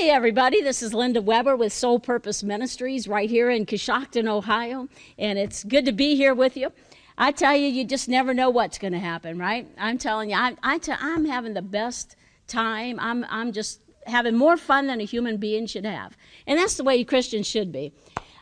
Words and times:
Hey, 0.00 0.08
everybody, 0.08 0.62
this 0.62 0.82
is 0.82 0.94
Linda 0.94 1.20
Weber 1.20 1.54
with 1.54 1.74
Sole 1.74 1.98
Purpose 2.00 2.42
Ministries 2.42 3.06
right 3.06 3.28
here 3.28 3.50
in 3.50 3.66
Coshocton, 3.66 4.26
Ohio, 4.26 4.88
and 5.18 5.38
it's 5.38 5.62
good 5.62 5.84
to 5.84 5.92
be 5.92 6.16
here 6.16 6.32
with 6.32 6.56
you. 6.56 6.72
I 7.18 7.32
tell 7.32 7.54
you, 7.54 7.66
you 7.66 7.84
just 7.84 8.08
never 8.08 8.32
know 8.32 8.48
what's 8.48 8.78
going 8.78 8.94
to 8.94 8.98
happen, 8.98 9.38
right? 9.38 9.68
I'm 9.76 9.98
telling 9.98 10.30
you, 10.30 10.36
I, 10.36 10.56
I 10.62 10.78
t- 10.78 10.94
I'm 10.98 11.26
having 11.26 11.52
the 11.52 11.60
best 11.60 12.16
time. 12.46 12.98
I'm, 12.98 13.26
I'm 13.28 13.52
just 13.52 13.82
having 14.06 14.38
more 14.38 14.56
fun 14.56 14.86
than 14.86 15.02
a 15.02 15.04
human 15.04 15.36
being 15.36 15.66
should 15.66 15.84
have. 15.84 16.16
And 16.46 16.58
that's 16.58 16.78
the 16.78 16.84
way 16.84 17.04
Christians 17.04 17.46
should 17.46 17.70
be. 17.70 17.92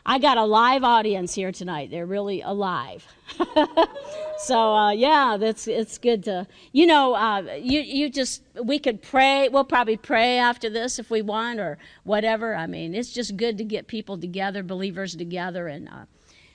I 0.05 0.19
got 0.19 0.37
a 0.37 0.45
live 0.45 0.83
audience 0.83 1.33
here 1.35 1.51
tonight. 1.51 1.91
They're 1.91 2.05
really 2.05 2.41
alive. 2.41 3.05
so 4.39 4.73
uh, 4.73 4.91
yeah, 4.91 5.37
that's 5.37 5.67
it's 5.67 5.97
good 5.97 6.23
to 6.23 6.47
you 6.71 6.87
know 6.87 7.13
uh, 7.15 7.41
you 7.59 7.81
you 7.81 8.09
just 8.09 8.41
we 8.63 8.79
could 8.79 9.01
pray. 9.01 9.49
We'll 9.49 9.65
probably 9.65 9.97
pray 9.97 10.37
after 10.37 10.69
this 10.69 10.99
if 10.99 11.09
we 11.09 11.21
want 11.21 11.59
or 11.59 11.77
whatever. 12.03 12.55
I 12.55 12.67
mean, 12.67 12.95
it's 12.95 13.11
just 13.11 13.37
good 13.37 13.57
to 13.57 13.63
get 13.63 13.87
people 13.87 14.17
together, 14.17 14.63
believers 14.63 15.15
together, 15.15 15.67
and 15.67 15.89
uh, 15.89 16.05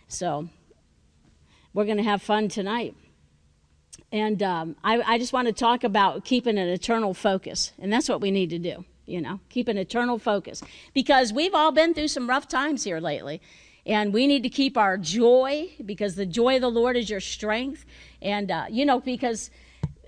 so 0.09 0.49
we're 1.73 1.85
going 1.85 1.99
to 1.99 2.03
have 2.03 2.23
fun 2.23 2.49
tonight. 2.49 2.95
And 4.11 4.43
um, 4.43 4.77
I, 4.85 5.01
I 5.03 5.19
just 5.19 5.33
want 5.33 5.49
to 5.49 5.53
talk 5.53 5.83
about 5.83 6.25
keeping 6.25 6.57
an 6.57 6.69
eternal 6.69 7.15
focus, 7.15 7.73
and 7.81 7.93
that's 7.93 8.09
what 8.09 8.21
we 8.21 8.31
need 8.31 8.51
to 8.51 8.59
do 8.59 8.85
you 9.07 9.21
know, 9.21 9.41
keep 9.49 9.69
an 9.69 9.79
eternal 9.79 10.19
focus. 10.19 10.63
Because 10.93 11.33
we've 11.33 11.55
all 11.55 11.73
been 11.73 11.95
through 11.95 12.09
some 12.09 12.29
rough 12.29 12.49
times 12.49 12.85
here 12.85 13.01
lately. 13.01 13.41
And 13.87 14.15
we 14.15 14.27
need 14.27 14.43
to 14.45 14.49
keep 14.49 14.79
our 14.79 14.97
joy 14.97 15.71
because 15.85 16.15
the 16.15 16.25
joy 16.25 16.57
of 16.57 16.63
the 16.63 16.71
Lord 16.71 16.97
is 16.97 17.11
your 17.11 17.21
strength. 17.21 17.85
And, 18.23 18.51
uh, 18.51 18.65
you 18.71 18.87
know, 18.87 19.01
because, 19.01 19.51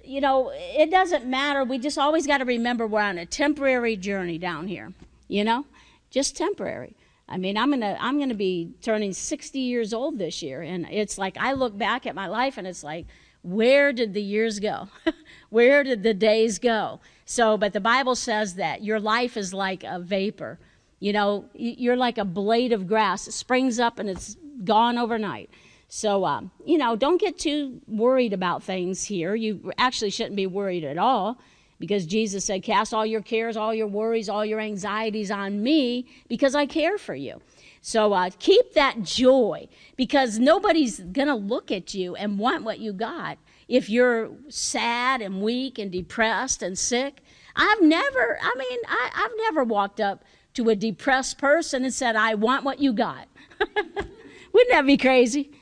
you 0.03 0.21
know, 0.21 0.51
it 0.55 0.91
doesn't 0.91 1.27
matter. 1.27 1.63
We 1.65 1.79
just 1.79 1.99
always 1.99 2.27
got 2.27 2.39
to 2.39 2.45
remember 2.45 2.87
we're 2.87 3.03
on 3.03 3.19
a 3.19 3.27
temporary 3.27 3.97
journey 3.97 4.39
down 4.39 4.67
here, 4.67 4.95
you 5.29 5.45
know, 5.45 5.67
just 6.11 6.37
temporary. 6.37 6.97
I 7.29 7.39
mean, 7.39 7.57
I'm 7.57 7.71
gonna 7.71 7.97
I'm 8.01 8.21
gonna 8.21 8.35
be 8.35 8.71
turning 8.83 9.13
60 9.13 9.59
years 9.59 9.93
old 9.93 10.19
this 10.19 10.43
year, 10.43 10.63
and 10.63 10.87
it's 10.89 11.19
like 11.19 11.37
I 11.37 11.55
look 11.55 11.77
back 11.77 12.07
at 12.07 12.15
my 12.15 12.29
life, 12.29 12.57
and 12.57 12.69
it's 12.69 12.85
like, 12.85 13.07
where 13.47 13.93
did 13.93 14.13
the 14.13 14.23
years 14.23 14.59
go? 14.59 14.89
where 15.51 15.85
did 15.85 16.03
the 16.03 16.15
days 16.15 16.59
go? 16.59 17.01
So, 17.25 17.57
but 17.57 17.73
the 17.73 17.81
Bible 17.81 18.17
says 18.17 18.57
that 18.57 18.83
your 18.83 18.99
life 18.99 19.37
is 19.37 19.55
like 19.55 19.85
a 19.85 20.01
vapor. 20.01 20.59
You 20.99 21.13
know, 21.13 21.45
you're 21.55 21.97
like 21.97 22.19
a 22.19 22.25
blade 22.25 22.73
of 22.73 22.89
grass. 22.89 23.29
It 23.29 23.33
springs 23.33 23.79
up 23.79 24.01
and 24.01 24.09
it's 24.09 24.37
gone 24.65 24.99
overnight. 24.99 25.51
So, 25.89 26.25
um, 26.25 26.51
you 26.65 26.77
know, 26.77 26.97
don't 26.97 27.21
get 27.21 27.39
too 27.39 27.81
worried 27.87 28.33
about 28.33 28.65
things 28.65 29.05
here. 29.05 29.37
You 29.37 29.73
actually 29.79 30.11
shouldn't 30.11 30.35
be 30.35 30.49
worried 30.49 30.83
at 30.83 30.99
all 30.99 31.39
because 31.79 32.05
Jesus 32.05 32.45
said, 32.45 32.65
Cast 32.65 32.93
all 32.93 33.07
your 33.07 33.23
cares, 33.23 33.57
all 33.57 33.73
your 33.73 33.87
worries, 33.87 34.29
all 34.29 34.45
your 34.45 34.59
anxieties 34.59 35.31
on 35.31 35.63
me 35.63 36.07
because 36.29 36.57
I 36.57 36.67
care 36.67 36.99
for 36.99 37.15
you. 37.15 37.41
So 37.87 38.15
uh, 38.15 38.31
keep 38.41 38.73
that 38.73 39.05
joy 39.05 39.69
because 39.95 40.41
nobody's 40.41 40.99
going 40.99 41.29
to 41.29 41.37
look 41.37 41.71
at 41.71 41.95
you 41.95 42.17
and 42.17 42.37
want 42.37 42.65
what 42.65 42.81
you 42.81 42.93
got 42.93 43.39
if 43.69 43.89
you're 43.89 44.31
sad 44.49 45.23
and 45.23 45.41
weak 45.41 45.79
and 45.79 45.93
depressed 45.93 46.65
and 46.65 46.77
sick. 46.77 47.23
I've 47.55 47.81
never, 47.81 48.41
I 48.43 48.53
mean, 48.59 48.79
I, 48.89 49.11
have 49.13 49.31
never 49.37 49.63
walked 49.63 50.01
up 50.01 50.25
to 50.55 50.69
a 50.69 50.75
depressed 50.75 51.39
person 51.39 51.85
and 51.85 51.95
said, 51.95 52.17
I 52.17 52.35
want 52.35 52.65
what 52.65 52.81
you 52.81 52.93
got. 52.93 53.29
Wouldn't 53.61 54.71
that 54.73 54.85
be 54.85 54.97
crazy? 54.97 55.53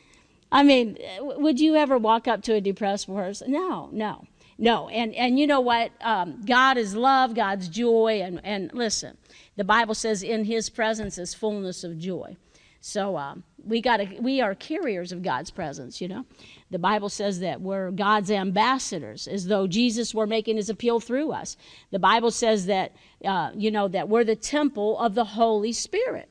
I 0.50 0.62
mean, 0.62 0.96
would 1.20 1.60
you 1.60 1.76
ever 1.76 1.98
walk 1.98 2.26
up 2.26 2.40
to 2.44 2.54
a 2.54 2.60
depressed 2.62 3.06
person? 3.06 3.52
No, 3.52 3.90
no, 3.92 4.24
no. 4.58 4.88
And, 4.88 5.14
and 5.14 5.38
you 5.38 5.46
know 5.46 5.60
what? 5.60 5.92
Um, 6.00 6.42
God 6.44 6.76
is 6.76 6.94
love, 6.94 7.34
God's 7.34 7.68
joy. 7.68 8.20
And, 8.22 8.40
and 8.44 8.72
listen, 8.72 9.16
the 9.56 9.64
Bible 9.64 9.94
says 9.94 10.22
in 10.22 10.44
his 10.44 10.70
presence 10.70 11.18
is 11.18 11.34
fullness 11.34 11.84
of 11.84 11.98
joy. 11.98 12.36
So 12.80 13.16
um, 13.16 13.44
we 13.64 13.80
got 13.80 14.00
we 14.20 14.42
are 14.42 14.54
carriers 14.54 15.10
of 15.10 15.22
God's 15.22 15.50
presence, 15.50 16.02
you 16.02 16.08
know. 16.08 16.26
The 16.70 16.78
Bible 16.78 17.08
says 17.08 17.40
that 17.40 17.62
we're 17.62 17.90
God's 17.90 18.30
ambassadors, 18.30 19.26
as 19.26 19.46
though 19.46 19.66
Jesus 19.66 20.14
were 20.14 20.26
making 20.26 20.56
his 20.56 20.68
appeal 20.68 21.00
through 21.00 21.32
us. 21.32 21.56
The 21.92 21.98
Bible 21.98 22.30
says 22.30 22.66
that, 22.66 22.92
uh, 23.24 23.52
you 23.54 23.70
know, 23.70 23.88
that 23.88 24.10
we're 24.10 24.24
the 24.24 24.36
temple 24.36 24.98
of 24.98 25.14
the 25.14 25.24
Holy 25.24 25.72
Spirit, 25.72 26.28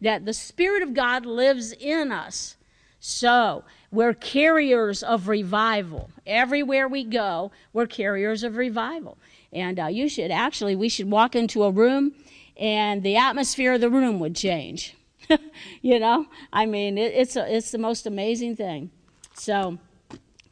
that 0.00 0.24
the 0.24 0.32
Spirit 0.32 0.82
of 0.82 0.94
God 0.94 1.26
lives 1.26 1.72
in 1.72 2.12
us. 2.12 2.56
So 2.98 3.64
we're 3.90 4.14
carriers 4.14 5.02
of 5.02 5.28
revival. 5.28 6.10
Everywhere 6.26 6.88
we 6.88 7.04
go, 7.04 7.50
we're 7.72 7.86
carriers 7.86 8.44
of 8.44 8.56
revival. 8.56 9.18
And 9.52 9.80
uh, 9.80 9.86
you 9.86 10.08
should 10.08 10.30
actually, 10.30 10.76
we 10.76 10.88
should 10.88 11.10
walk 11.10 11.34
into 11.34 11.64
a 11.64 11.70
room 11.70 12.14
and 12.56 13.02
the 13.02 13.16
atmosphere 13.16 13.74
of 13.74 13.80
the 13.80 13.90
room 13.90 14.20
would 14.20 14.36
change. 14.36 14.96
you 15.82 15.98
know, 15.98 16.26
I 16.52 16.66
mean, 16.66 16.98
it, 16.98 17.12
it's, 17.14 17.36
a, 17.36 17.52
it's 17.52 17.70
the 17.70 17.78
most 17.78 18.06
amazing 18.06 18.56
thing. 18.56 18.90
So 19.34 19.78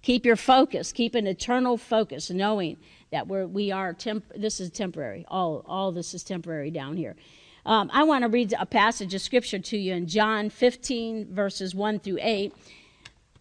keep 0.03 0.25
your 0.25 0.37
focus, 0.37 0.91
keep 0.91 1.15
an 1.15 1.27
eternal 1.27 1.77
focus, 1.77 2.31
knowing 2.31 2.77
that 3.13 3.29
we're, 3.29 3.47
we 3.47 3.71
are, 3.71 3.93
temp- 3.93 4.33
this 4.35 4.59
is 4.59 4.71
temporary. 4.71 5.25
All, 5.29 5.65
all 5.67 5.93
this 5.93 6.13
is 6.13 6.25
temporary 6.25 6.71
down 6.71 6.97
here. 6.97 7.15
Um, 7.67 7.91
I 7.93 8.05
want 8.05 8.23
to 8.23 8.29
read 8.29 8.55
a 8.59 8.65
passage 8.65 9.13
of 9.15 9.21
scripture 9.21 9.59
to 9.59 9.77
you 9.77 9.93
in 9.93 10.07
John 10.07 10.49
15, 10.49 11.35
verses 11.35 11.75
1 11.75 12.01
through 12.01 12.19
8. 12.21 12.55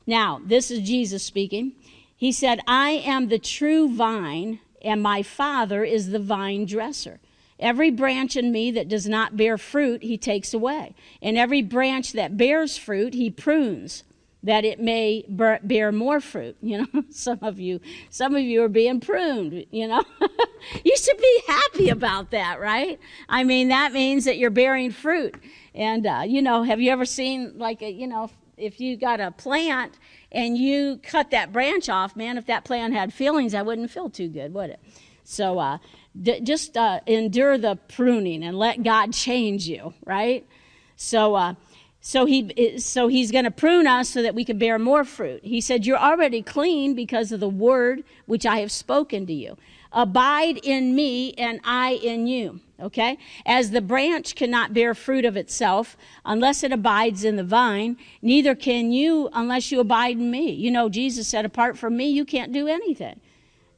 Now, 0.07 0.41
this 0.43 0.71
is 0.71 0.87
Jesus 0.87 1.21
speaking. 1.21 1.73
He 2.15 2.31
said, 2.31 2.61
I 2.65 2.91
am 2.91 3.27
the 3.27 3.37
true 3.37 3.93
vine, 3.93 4.59
and 4.81 5.03
my 5.03 5.21
Father 5.21 5.83
is 5.83 6.09
the 6.09 6.19
vine 6.19 6.65
dresser. 6.65 7.19
Every 7.59 7.91
branch 7.91 8.35
in 8.35 8.51
me 8.51 8.71
that 8.71 8.87
does 8.87 9.07
not 9.07 9.35
bear 9.35 9.57
fruit, 9.57 10.03
he 10.03 10.17
takes 10.17 10.53
away. 10.53 10.95
And 11.21 11.37
every 11.37 11.61
branch 11.61 12.13
that 12.13 12.37
bears 12.37 12.77
fruit, 12.77 13.13
he 13.13 13.29
prunes 13.29 14.03
that 14.43 14.63
it 14.63 14.79
may 14.79 15.25
bear 15.27 15.91
more 15.91 16.21
fruit 16.21 16.55
you 16.61 16.77
know 16.77 17.03
some 17.09 17.39
of 17.41 17.59
you 17.59 17.81
some 18.09 18.35
of 18.35 18.41
you 18.41 18.63
are 18.63 18.69
being 18.69 18.99
pruned 18.99 19.65
you 19.71 19.87
know 19.87 20.03
you 20.85 20.95
should 20.95 21.17
be 21.17 21.41
happy 21.47 21.89
about 21.89 22.29
that 22.31 22.59
right 22.59 22.99
i 23.27 23.43
mean 23.43 23.69
that 23.69 23.91
means 23.91 24.25
that 24.25 24.37
you're 24.37 24.51
bearing 24.51 24.91
fruit 24.91 25.35
and 25.73 26.05
uh, 26.05 26.21
you 26.25 26.41
know 26.41 26.61
have 26.63 26.79
you 26.79 26.91
ever 26.91 27.03
seen 27.03 27.51
like 27.57 27.81
a, 27.81 27.89
you 27.91 28.07
know 28.07 28.29
if, 28.57 28.79
you 28.79 28.97
got 28.97 29.19
a 29.19 29.31
plant 29.31 29.97
and 30.31 30.57
you 30.57 30.99
cut 31.03 31.31
that 31.31 31.53
branch 31.53 31.89
off 31.89 32.15
man 32.15 32.37
if 32.37 32.45
that 32.45 32.63
plant 32.63 32.93
had 32.93 33.13
feelings 33.13 33.53
i 33.53 33.61
wouldn't 33.61 33.89
feel 33.89 34.09
too 34.09 34.27
good 34.27 34.53
would 34.53 34.69
it 34.69 34.79
so 35.23 35.59
uh, 35.59 35.77
d- 36.19 36.39
just 36.41 36.75
uh, 36.75 36.99
endure 37.05 37.57
the 37.57 37.77
pruning 37.87 38.43
and 38.43 38.57
let 38.57 38.83
god 38.83 39.13
change 39.13 39.67
you 39.67 39.93
right 40.05 40.45
so 40.95 41.35
uh, 41.35 41.53
so 42.01 42.25
he 42.25 42.79
so 42.79 43.07
he's 43.07 43.31
going 43.31 43.43
to 43.43 43.51
prune 43.51 43.85
us 43.85 44.09
so 44.09 44.21
that 44.21 44.33
we 44.33 44.45
can 44.45 44.57
bear 44.57 44.79
more 44.79 45.03
fruit. 45.03 45.43
He 45.43 45.59
said, 45.59 45.85
"You're 45.85 45.97
already 45.97 46.41
clean 46.41 46.93
because 46.93 47.33
of 47.33 47.41
the 47.41 47.49
word 47.49 48.03
which 48.25 48.45
I 48.45 48.59
have 48.59 48.71
spoken 48.71 49.25
to 49.25 49.33
you. 49.33 49.57
Abide 49.91 50.59
in 50.63 50.95
me 50.95 51.33
and 51.37 51.59
I 51.63 51.93
in 51.93 52.27
you." 52.27 52.59
Okay? 52.79 53.17
As 53.45 53.71
the 53.71 53.81
branch 53.81 54.35
cannot 54.35 54.73
bear 54.73 54.93
fruit 54.93 55.25
of 55.25 55.35
itself 55.35 55.97
unless 56.23 56.63
it 56.63 56.71
abides 56.71 57.23
in 57.23 57.35
the 57.35 57.43
vine, 57.43 57.97
neither 58.21 58.53
can 58.53 58.91
you 58.91 59.29
unless 59.33 59.71
you 59.71 59.79
abide 59.79 60.17
in 60.17 60.29
me. 60.29 60.51
You 60.51 60.69
know, 60.69 60.87
Jesus 60.87 61.27
said, 61.27 61.45
"Apart 61.45 61.77
from 61.77 61.97
me, 61.97 62.09
you 62.09 62.23
can't 62.23 62.51
do 62.51 62.67
anything." 62.67 63.19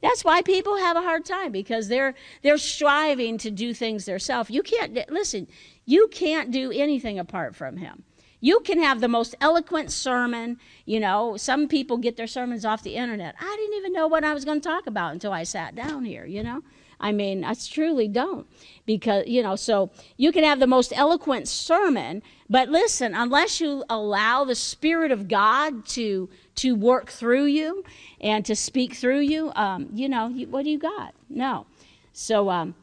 That's 0.02 0.24
why 0.24 0.42
people 0.42 0.76
have 0.78 0.96
a 0.96 1.02
hard 1.02 1.24
time 1.24 1.52
because 1.52 1.88
they're 1.88 2.14
they're 2.42 2.58
striving 2.58 3.38
to 3.38 3.50
do 3.50 3.74
things 3.74 4.04
themselves. 4.06 4.50
You 4.50 4.62
can't 4.62 4.98
listen. 5.10 5.46
You 5.84 6.08
can't 6.08 6.50
do 6.50 6.70
anything 6.70 7.18
apart 7.18 7.54
from 7.54 7.76
him. 7.76 8.04
You 8.40 8.60
can 8.60 8.78
have 8.82 9.00
the 9.00 9.08
most 9.08 9.34
eloquent 9.40 9.92
sermon. 9.92 10.58
You 10.84 11.00
know, 11.00 11.36
some 11.36 11.68
people 11.68 11.98
get 11.98 12.16
their 12.16 12.26
sermons 12.26 12.64
off 12.64 12.82
the 12.82 12.96
internet. 12.96 13.34
I 13.40 13.56
didn't 13.58 13.76
even 13.76 13.92
know 13.92 14.06
what 14.06 14.24
I 14.24 14.34
was 14.34 14.44
going 14.44 14.60
to 14.60 14.68
talk 14.68 14.86
about 14.86 15.12
until 15.12 15.32
I 15.32 15.44
sat 15.44 15.74
down 15.74 16.04
here, 16.04 16.24
you 16.24 16.42
know? 16.42 16.62
I 17.00 17.12
mean, 17.12 17.44
I 17.44 17.54
truly 17.54 18.08
don't. 18.08 18.46
Because, 18.84 19.26
you 19.26 19.42
know, 19.42 19.56
so 19.56 19.90
you 20.16 20.32
can 20.32 20.44
have 20.44 20.60
the 20.60 20.66
most 20.66 20.92
eloquent 20.94 21.48
sermon, 21.48 22.22
but 22.48 22.68
listen, 22.68 23.14
unless 23.14 23.60
you 23.60 23.84
allow 23.88 24.44
the 24.44 24.54
Spirit 24.54 25.10
of 25.10 25.28
God 25.28 25.86
to, 25.88 26.28
to 26.56 26.74
work 26.74 27.10
through 27.10 27.46
you 27.46 27.84
and 28.20 28.44
to 28.44 28.54
speak 28.54 28.94
through 28.94 29.20
you, 29.20 29.52
um, 29.54 29.88
you 29.94 30.08
know, 30.08 30.28
what 30.28 30.64
do 30.64 30.70
you 30.70 30.78
got? 30.78 31.14
No. 31.28 31.66
So, 32.12 32.50
um, 32.50 32.74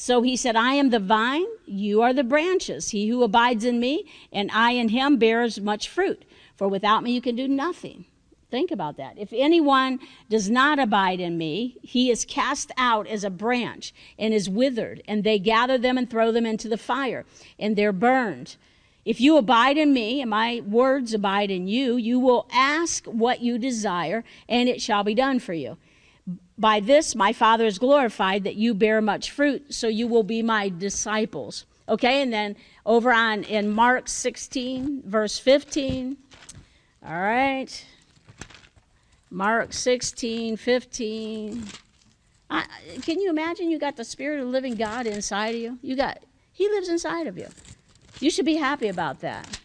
so 0.00 0.22
he 0.22 0.34
said, 0.34 0.56
I 0.56 0.72
am 0.76 0.88
the 0.88 0.98
vine, 0.98 1.44
you 1.66 2.00
are 2.00 2.14
the 2.14 2.24
branches. 2.24 2.88
He 2.88 3.08
who 3.08 3.22
abides 3.22 3.66
in 3.66 3.78
me, 3.78 4.06
and 4.32 4.50
I 4.50 4.70
in 4.70 4.88
him 4.88 5.18
bears 5.18 5.60
much 5.60 5.90
fruit. 5.90 6.24
For 6.56 6.66
without 6.68 7.02
me 7.02 7.12
you 7.12 7.20
can 7.20 7.36
do 7.36 7.46
nothing. 7.46 8.06
Think 8.50 8.70
about 8.70 8.96
that. 8.96 9.18
If 9.18 9.28
anyone 9.30 9.98
does 10.30 10.48
not 10.48 10.78
abide 10.78 11.20
in 11.20 11.36
me, 11.36 11.76
he 11.82 12.10
is 12.10 12.24
cast 12.24 12.72
out 12.78 13.08
as 13.08 13.24
a 13.24 13.30
branch 13.30 13.92
and 14.18 14.32
is 14.32 14.48
withered, 14.48 15.02
and 15.06 15.22
they 15.22 15.38
gather 15.38 15.76
them 15.76 15.98
and 15.98 16.08
throw 16.08 16.32
them 16.32 16.46
into 16.46 16.66
the 16.66 16.78
fire, 16.78 17.26
and 17.58 17.76
they're 17.76 17.92
burned. 17.92 18.56
If 19.04 19.20
you 19.20 19.36
abide 19.36 19.76
in 19.76 19.92
me, 19.92 20.22
and 20.22 20.30
my 20.30 20.62
words 20.66 21.12
abide 21.12 21.50
in 21.50 21.68
you, 21.68 21.96
you 21.96 22.18
will 22.18 22.48
ask 22.50 23.04
what 23.04 23.42
you 23.42 23.58
desire, 23.58 24.24
and 24.48 24.66
it 24.66 24.80
shall 24.80 25.04
be 25.04 25.14
done 25.14 25.40
for 25.40 25.52
you. 25.52 25.76
By 26.60 26.78
this 26.78 27.14
my 27.14 27.32
Father 27.32 27.64
is 27.64 27.78
glorified 27.78 28.44
that 28.44 28.56
you 28.56 28.74
bear 28.74 29.00
much 29.00 29.30
fruit, 29.30 29.72
so 29.72 29.88
you 29.88 30.06
will 30.06 30.22
be 30.22 30.42
my 30.42 30.68
disciples. 30.68 31.64
Okay, 31.88 32.22
and 32.22 32.32
then 32.32 32.54
over 32.84 33.12
on 33.12 33.42
in 33.44 33.70
Mark 33.70 34.08
16, 34.08 35.02
verse 35.06 35.38
15. 35.38 36.16
All 37.04 37.20
right. 37.20 37.86
Mark 39.30 39.72
16, 39.72 40.56
15. 40.56 41.64
I, 42.50 42.66
can 43.02 43.20
you 43.20 43.30
imagine 43.30 43.70
you 43.70 43.78
got 43.78 43.96
the 43.96 44.04
Spirit 44.04 44.40
of 44.40 44.46
the 44.46 44.50
living 44.50 44.74
God 44.74 45.06
inside 45.06 45.54
of 45.54 45.60
you? 45.60 45.78
You 45.82 45.96
got, 45.96 46.18
He 46.52 46.68
lives 46.68 46.88
inside 46.88 47.26
of 47.26 47.38
you. 47.38 47.48
You 48.20 48.30
should 48.30 48.44
be 48.44 48.56
happy 48.56 48.88
about 48.88 49.20
that. 49.20 49.60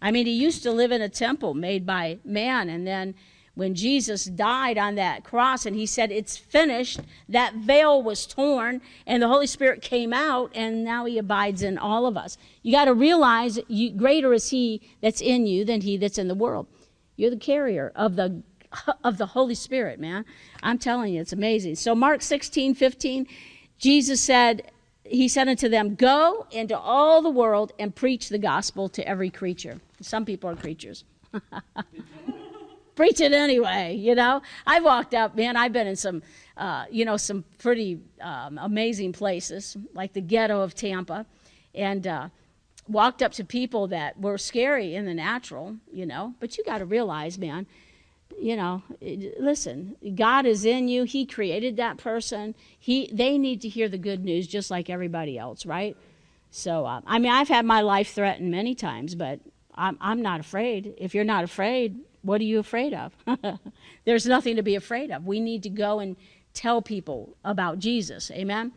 I 0.00 0.10
mean, 0.12 0.26
He 0.26 0.32
used 0.32 0.62
to 0.62 0.72
live 0.72 0.92
in 0.92 1.02
a 1.02 1.08
temple 1.08 1.52
made 1.52 1.84
by 1.84 2.18
man, 2.24 2.68
and 2.68 2.86
then 2.86 3.14
when 3.54 3.74
Jesus 3.74 4.24
died 4.24 4.78
on 4.78 4.94
that 4.94 5.24
cross 5.24 5.66
and 5.66 5.76
he 5.76 5.84
said, 5.84 6.10
It's 6.10 6.36
finished, 6.36 7.00
that 7.28 7.54
veil 7.54 8.02
was 8.02 8.26
torn 8.26 8.80
and 9.06 9.22
the 9.22 9.28
Holy 9.28 9.46
Spirit 9.46 9.82
came 9.82 10.12
out 10.12 10.50
and 10.54 10.84
now 10.84 11.04
he 11.04 11.18
abides 11.18 11.62
in 11.62 11.76
all 11.76 12.06
of 12.06 12.16
us. 12.16 12.38
You 12.62 12.72
got 12.72 12.86
to 12.86 12.94
realize 12.94 13.58
you, 13.68 13.90
greater 13.90 14.32
is 14.32 14.50
he 14.50 14.80
that's 15.02 15.20
in 15.20 15.46
you 15.46 15.64
than 15.64 15.82
he 15.82 15.96
that's 15.96 16.18
in 16.18 16.28
the 16.28 16.34
world. 16.34 16.66
You're 17.16 17.30
the 17.30 17.36
carrier 17.36 17.92
of 17.94 18.16
the 18.16 18.42
of 19.04 19.18
the 19.18 19.26
Holy 19.26 19.54
Spirit, 19.54 20.00
man. 20.00 20.24
I'm 20.62 20.78
telling 20.78 21.12
you, 21.12 21.20
it's 21.20 21.34
amazing. 21.34 21.74
So 21.74 21.94
Mark 21.94 22.22
16, 22.22 22.74
15, 22.74 23.26
Jesus 23.78 24.20
said, 24.20 24.70
He 25.04 25.28
said 25.28 25.46
unto 25.46 25.68
them, 25.68 25.94
Go 25.94 26.46
into 26.50 26.78
all 26.78 27.20
the 27.20 27.28
world 27.28 27.72
and 27.78 27.94
preach 27.94 28.30
the 28.30 28.38
gospel 28.38 28.88
to 28.90 29.06
every 29.06 29.28
creature. 29.28 29.80
Some 30.00 30.24
people 30.24 30.48
are 30.48 30.56
creatures. 30.56 31.04
preach 32.94 33.20
it 33.20 33.32
anyway, 33.32 33.94
you 33.94 34.14
know. 34.14 34.42
I 34.66 34.80
walked 34.80 35.14
up, 35.14 35.36
man, 35.36 35.56
I've 35.56 35.72
been 35.72 35.86
in 35.86 35.96
some, 35.96 36.22
uh, 36.56 36.84
you 36.90 37.04
know, 37.04 37.16
some 37.16 37.44
pretty 37.58 38.00
um, 38.20 38.58
amazing 38.58 39.12
places, 39.12 39.76
like 39.94 40.12
the 40.12 40.20
ghetto 40.20 40.60
of 40.60 40.74
Tampa, 40.74 41.26
and 41.74 42.06
uh, 42.06 42.28
walked 42.88 43.22
up 43.22 43.32
to 43.32 43.44
people 43.44 43.88
that 43.88 44.20
were 44.20 44.38
scary 44.38 44.94
in 44.94 45.06
the 45.06 45.14
natural, 45.14 45.76
you 45.92 46.06
know. 46.06 46.34
But 46.40 46.58
you 46.58 46.64
got 46.64 46.78
to 46.78 46.84
realize, 46.84 47.38
man, 47.38 47.66
you 48.40 48.56
know, 48.56 48.82
listen, 49.38 49.96
God 50.14 50.46
is 50.46 50.64
in 50.64 50.88
you. 50.88 51.04
He 51.04 51.26
created 51.26 51.76
that 51.76 51.98
person. 51.98 52.54
He, 52.78 53.10
they 53.12 53.38
need 53.38 53.60
to 53.62 53.68
hear 53.68 53.88
the 53.88 53.98
good 53.98 54.24
news 54.24 54.46
just 54.46 54.70
like 54.70 54.90
everybody 54.90 55.38
else, 55.38 55.66
right? 55.66 55.96
So, 56.50 56.84
uh, 56.84 57.00
I 57.06 57.18
mean, 57.18 57.32
I've 57.32 57.48
had 57.48 57.64
my 57.64 57.80
life 57.80 58.12
threatened 58.12 58.50
many 58.50 58.74
times, 58.74 59.14
but 59.14 59.40
I'm, 59.74 59.96
I'm 60.00 60.20
not 60.20 60.40
afraid. 60.40 60.94
If 60.98 61.14
you're 61.14 61.24
not 61.24 61.44
afraid, 61.44 62.00
what 62.22 62.40
are 62.40 62.44
you 62.44 62.58
afraid 62.58 62.94
of? 62.94 63.12
There's 64.04 64.26
nothing 64.26 64.56
to 64.56 64.62
be 64.62 64.74
afraid 64.74 65.10
of. 65.10 65.26
We 65.26 65.40
need 65.40 65.62
to 65.64 65.70
go 65.70 65.98
and 65.98 66.16
tell 66.54 66.82
people 66.82 67.36
about 67.44 67.78
Jesus. 67.78 68.30
Amen? 68.30 68.72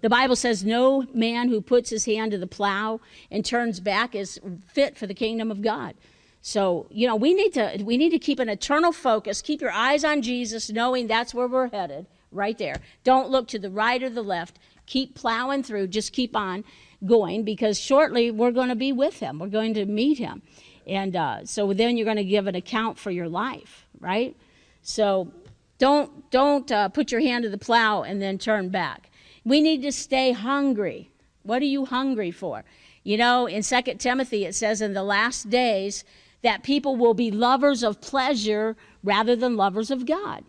The 0.00 0.08
Bible 0.08 0.36
says, 0.36 0.64
No 0.64 1.06
man 1.12 1.48
who 1.48 1.60
puts 1.60 1.90
his 1.90 2.04
hand 2.04 2.32
to 2.32 2.38
the 2.38 2.46
plow 2.46 3.00
and 3.30 3.44
turns 3.44 3.80
back 3.80 4.14
is 4.14 4.40
fit 4.66 4.96
for 4.96 5.06
the 5.06 5.14
kingdom 5.14 5.50
of 5.50 5.62
God. 5.62 5.94
So, 6.40 6.86
you 6.90 7.06
know, 7.06 7.16
we 7.16 7.34
need 7.34 7.52
to 7.54 7.82
we 7.82 7.96
need 7.96 8.10
to 8.10 8.18
keep 8.18 8.38
an 8.38 8.48
eternal 8.48 8.92
focus. 8.92 9.42
Keep 9.42 9.60
your 9.60 9.72
eyes 9.72 10.04
on 10.04 10.22
Jesus, 10.22 10.70
knowing 10.70 11.06
that's 11.06 11.34
where 11.34 11.48
we're 11.48 11.68
headed, 11.68 12.06
right 12.30 12.56
there. 12.56 12.76
Don't 13.02 13.28
look 13.28 13.48
to 13.48 13.58
the 13.58 13.70
right 13.70 14.02
or 14.02 14.08
the 14.08 14.22
left. 14.22 14.58
Keep 14.86 15.16
plowing 15.16 15.64
through. 15.64 15.88
Just 15.88 16.12
keep 16.12 16.36
on 16.36 16.64
going 17.04 17.44
because 17.44 17.78
shortly 17.78 18.30
we're 18.30 18.52
going 18.52 18.68
to 18.68 18.76
be 18.76 18.92
with 18.92 19.18
him. 19.18 19.38
We're 19.40 19.48
going 19.48 19.74
to 19.74 19.84
meet 19.84 20.18
him. 20.18 20.42
And 20.88 21.14
uh, 21.14 21.44
so 21.44 21.72
then 21.72 21.96
you're 21.96 22.04
going 22.04 22.16
to 22.16 22.24
give 22.24 22.46
an 22.46 22.54
account 22.54 22.98
for 22.98 23.10
your 23.10 23.28
life, 23.28 23.86
right? 24.00 24.34
So 24.82 25.30
don't 25.78 26.30
don't 26.30 26.70
uh, 26.72 26.88
put 26.88 27.12
your 27.12 27.20
hand 27.20 27.44
to 27.44 27.50
the 27.50 27.58
plow 27.58 28.02
and 28.02 28.20
then 28.22 28.38
turn 28.38 28.70
back. 28.70 29.10
We 29.44 29.60
need 29.60 29.82
to 29.82 29.92
stay 29.92 30.32
hungry. 30.32 31.10
What 31.42 31.62
are 31.62 31.66
you 31.66 31.84
hungry 31.84 32.30
for? 32.30 32.64
You 33.04 33.16
know, 33.16 33.46
in 33.46 33.62
Second 33.62 33.98
Timothy 33.98 34.44
it 34.44 34.54
says 34.54 34.80
in 34.80 34.94
the 34.94 35.02
last 35.02 35.50
days 35.50 36.04
that 36.42 36.62
people 36.62 36.96
will 36.96 37.14
be 37.14 37.30
lovers 37.30 37.82
of 37.82 38.00
pleasure 38.00 38.76
rather 39.02 39.36
than 39.36 39.56
lovers 39.56 39.90
of 39.90 40.06
God. 40.06 40.44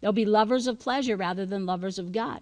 They'll 0.00 0.12
be 0.12 0.24
lovers 0.24 0.66
of 0.66 0.78
pleasure 0.78 1.16
rather 1.16 1.44
than 1.44 1.66
lovers 1.66 1.98
of 1.98 2.12
God. 2.12 2.40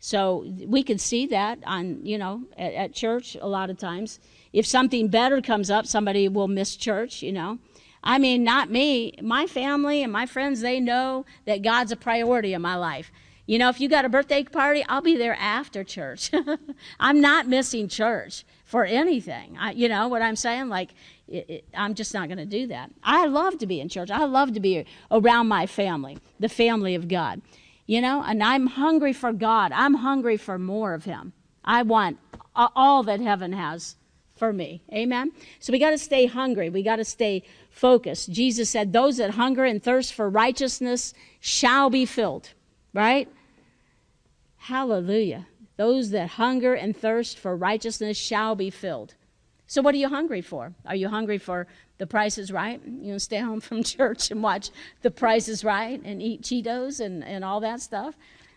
So 0.00 0.46
we 0.66 0.82
can 0.82 0.98
see 0.98 1.26
that 1.26 1.58
on, 1.66 2.04
you 2.04 2.18
know, 2.18 2.42
at, 2.56 2.72
at 2.74 2.92
church 2.92 3.36
a 3.40 3.48
lot 3.48 3.70
of 3.70 3.78
times 3.78 4.20
if 4.52 4.66
something 4.66 5.08
better 5.08 5.40
comes 5.40 5.70
up, 5.70 5.86
somebody 5.86 6.28
will 6.28 6.48
miss 6.48 6.76
church, 6.76 7.22
you 7.22 7.32
know. 7.32 7.58
I 8.02 8.18
mean, 8.18 8.44
not 8.44 8.70
me. 8.70 9.12
My 9.20 9.46
family 9.46 10.02
and 10.02 10.12
my 10.12 10.26
friends, 10.26 10.60
they 10.60 10.80
know 10.80 11.26
that 11.46 11.62
God's 11.62 11.92
a 11.92 11.96
priority 11.96 12.54
in 12.54 12.62
my 12.62 12.76
life. 12.76 13.10
You 13.46 13.58
know, 13.58 13.70
if 13.70 13.80
you 13.80 13.88
got 13.88 14.04
a 14.04 14.08
birthday 14.08 14.44
party, 14.44 14.84
I'll 14.88 15.00
be 15.00 15.16
there 15.16 15.36
after 15.40 15.82
church. 15.82 16.30
I'm 17.00 17.20
not 17.20 17.48
missing 17.48 17.88
church 17.88 18.44
for 18.64 18.84
anything. 18.84 19.56
I, 19.58 19.72
you 19.72 19.88
know 19.88 20.06
what 20.08 20.22
I'm 20.22 20.36
saying? 20.36 20.68
Like, 20.68 20.90
it, 21.26 21.48
it, 21.48 21.64
I'm 21.74 21.94
just 21.94 22.12
not 22.12 22.28
going 22.28 22.38
to 22.38 22.46
do 22.46 22.66
that. 22.68 22.90
I 23.02 23.26
love 23.26 23.58
to 23.58 23.66
be 23.66 23.80
in 23.80 23.88
church. 23.88 24.10
I 24.10 24.24
love 24.24 24.52
to 24.52 24.60
be 24.60 24.84
around 25.10 25.48
my 25.48 25.66
family, 25.66 26.18
the 26.38 26.48
family 26.48 26.94
of 26.94 27.08
God. 27.08 27.40
You 27.88 28.02
know, 28.02 28.22
and 28.22 28.42
I'm 28.42 28.66
hungry 28.66 29.14
for 29.14 29.32
God. 29.32 29.72
I'm 29.72 29.94
hungry 29.94 30.36
for 30.36 30.58
more 30.58 30.92
of 30.92 31.04
Him. 31.04 31.32
I 31.64 31.82
want 31.82 32.18
all 32.54 33.02
that 33.04 33.18
heaven 33.18 33.54
has 33.54 33.96
for 34.36 34.52
me. 34.52 34.82
Amen? 34.92 35.32
So 35.58 35.72
we 35.72 35.78
got 35.78 35.90
to 35.90 35.98
stay 35.98 36.26
hungry. 36.26 36.68
We 36.68 36.82
got 36.82 36.96
to 36.96 37.04
stay 37.04 37.44
focused. 37.70 38.30
Jesus 38.30 38.68
said, 38.68 38.92
Those 38.92 39.16
that 39.16 39.30
hunger 39.30 39.64
and 39.64 39.82
thirst 39.82 40.12
for 40.12 40.28
righteousness 40.28 41.14
shall 41.40 41.88
be 41.88 42.04
filled. 42.04 42.50
Right? 42.92 43.26
Hallelujah. 44.58 45.46
Those 45.78 46.10
that 46.10 46.30
hunger 46.30 46.74
and 46.74 46.94
thirst 46.94 47.38
for 47.38 47.56
righteousness 47.56 48.18
shall 48.18 48.54
be 48.54 48.68
filled. 48.68 49.14
So, 49.66 49.80
what 49.80 49.94
are 49.94 49.98
you 49.98 50.10
hungry 50.10 50.42
for? 50.42 50.74
Are 50.84 50.96
you 50.96 51.08
hungry 51.08 51.38
for 51.38 51.66
the 51.98 52.06
price 52.06 52.38
is 52.38 52.50
right? 52.50 52.80
You 52.84 53.12
know, 53.12 53.18
stay 53.18 53.38
home 53.38 53.60
from 53.60 53.82
church 53.96 54.30
and 54.30 54.42
watch 54.42 54.70
the 55.02 55.10
price 55.10 55.48
is 55.48 55.64
right 55.64 56.00
and 56.04 56.22
eat 56.22 56.42
Cheetos 56.42 57.00
and, 57.00 57.24
and 57.24 57.44
all 57.44 57.60
that 57.60 57.80
stuff? 57.80 58.14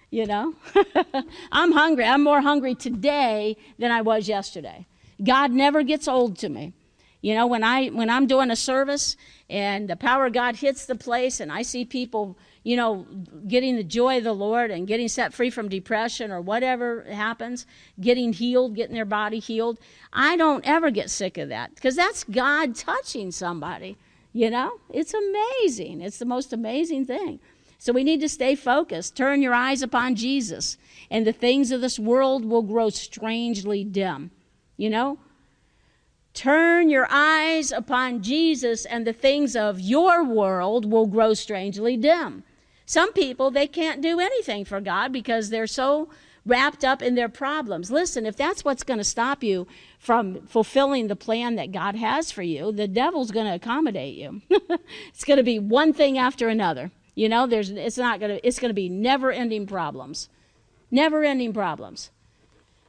You 0.09 0.25
know? 0.25 0.55
I'm 1.51 1.71
hungry. 1.71 2.05
I'm 2.05 2.23
more 2.23 2.41
hungry 2.41 2.75
today 2.75 3.57
than 3.79 3.91
I 3.91 4.01
was 4.01 4.27
yesterday. 4.27 4.85
God 5.23 5.51
never 5.51 5.83
gets 5.83 6.07
old 6.07 6.37
to 6.39 6.49
me. 6.49 6.73
You 7.21 7.35
know, 7.35 7.45
when 7.45 7.63
I 7.63 7.87
when 7.89 8.09
I'm 8.09 8.25
doing 8.25 8.49
a 8.49 8.55
service 8.55 9.15
and 9.49 9.87
the 9.87 9.95
power 9.95 10.25
of 10.25 10.33
God 10.33 10.55
hits 10.55 10.87
the 10.87 10.95
place 10.95 11.39
and 11.39 11.51
I 11.51 11.61
see 11.61 11.85
people, 11.85 12.35
you 12.63 12.75
know, 12.75 13.07
getting 13.47 13.75
the 13.75 13.83
joy 13.83 14.17
of 14.17 14.23
the 14.23 14.33
Lord 14.33 14.69
and 14.69 14.87
getting 14.87 15.07
set 15.07 15.33
free 15.33 15.49
from 15.49 15.67
depression 15.67 16.31
or 16.31 16.41
whatever 16.41 17.03
happens, 17.09 17.65
getting 17.99 18.33
healed, 18.33 18.75
getting 18.75 18.93
their 18.93 19.05
body 19.05 19.39
healed, 19.39 19.79
I 20.13 20.37
don't 20.37 20.65
ever 20.67 20.91
get 20.91 21.09
sick 21.09 21.37
of 21.37 21.49
that 21.49 21.73
because 21.73 21.95
that's 21.95 22.23
God 22.23 22.75
touching 22.75 23.31
somebody. 23.31 23.97
You 24.33 24.49
know, 24.49 24.79
it's 24.89 25.13
amazing. 25.13 26.01
It's 26.01 26.19
the 26.19 26.25
most 26.25 26.53
amazing 26.53 27.05
thing. 27.05 27.39
So 27.77 27.91
we 27.91 28.03
need 28.03 28.21
to 28.21 28.29
stay 28.29 28.53
focused. 28.53 29.17
Turn 29.17 29.41
your 29.41 29.55
eyes 29.55 29.81
upon 29.81 30.15
Jesus, 30.15 30.77
and 31.09 31.25
the 31.25 31.33
things 31.33 31.71
of 31.71 31.81
this 31.81 31.97
world 31.97 32.45
will 32.45 32.61
grow 32.61 32.89
strangely 32.89 33.83
dim. 33.83 34.29
You 34.77 34.91
know? 34.91 35.17
Turn 36.33 36.89
your 36.89 37.07
eyes 37.09 37.71
upon 37.71 38.21
Jesus, 38.21 38.85
and 38.85 39.05
the 39.05 39.13
things 39.13 39.55
of 39.55 39.79
your 39.79 40.23
world 40.23 40.89
will 40.89 41.07
grow 41.07 41.33
strangely 41.33 41.97
dim. 41.97 42.43
Some 42.91 43.13
people, 43.13 43.51
they 43.51 43.67
can't 43.67 44.01
do 44.01 44.19
anything 44.19 44.65
for 44.65 44.81
God 44.81 45.13
because 45.13 45.49
they're 45.49 45.65
so 45.65 46.09
wrapped 46.45 46.83
up 46.83 47.01
in 47.01 47.15
their 47.15 47.29
problems. 47.29 47.89
Listen, 47.89 48.25
if 48.25 48.35
that's 48.35 48.65
what's 48.65 48.83
going 48.83 48.97
to 48.97 49.05
stop 49.05 49.45
you 49.45 49.65
from 49.97 50.45
fulfilling 50.45 51.07
the 51.07 51.15
plan 51.15 51.55
that 51.55 51.71
God 51.71 51.95
has 51.95 52.33
for 52.33 52.41
you, 52.41 52.69
the 52.73 52.89
devil's 52.89 53.31
going 53.31 53.45
to 53.45 53.55
accommodate 53.55 54.15
you. 54.15 54.41
it's 55.07 55.23
going 55.23 55.37
to 55.37 55.43
be 55.43 55.57
one 55.57 55.93
thing 55.93 56.17
after 56.17 56.49
another. 56.49 56.91
You 57.15 57.29
know, 57.29 57.47
there's 57.47 57.69
it's 57.69 57.97
not 57.97 58.19
going 58.19 58.35
to 58.35 58.45
it's 58.45 58.59
going 58.59 58.71
to 58.71 58.73
be 58.73 58.89
never-ending 58.89 59.67
problems. 59.67 60.27
Never-ending 60.91 61.53
problems. 61.53 62.11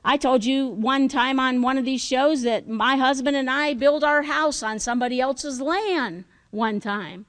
I 0.05 0.17
told 0.17 0.45
you 0.45 0.67
one 0.67 1.07
time 1.07 1.39
on 1.39 1.63
one 1.63 1.79
of 1.79 1.85
these 1.85 2.05
shows 2.05 2.43
that 2.43 2.67
my 2.67 2.97
husband 2.97 3.37
and 3.37 3.49
I 3.49 3.75
built 3.75 4.03
our 4.03 4.23
house 4.23 4.65
on 4.65 4.81
somebody 4.81 5.21
else's 5.21 5.61
land 5.61 6.25
one 6.51 6.81
time. 6.81 7.27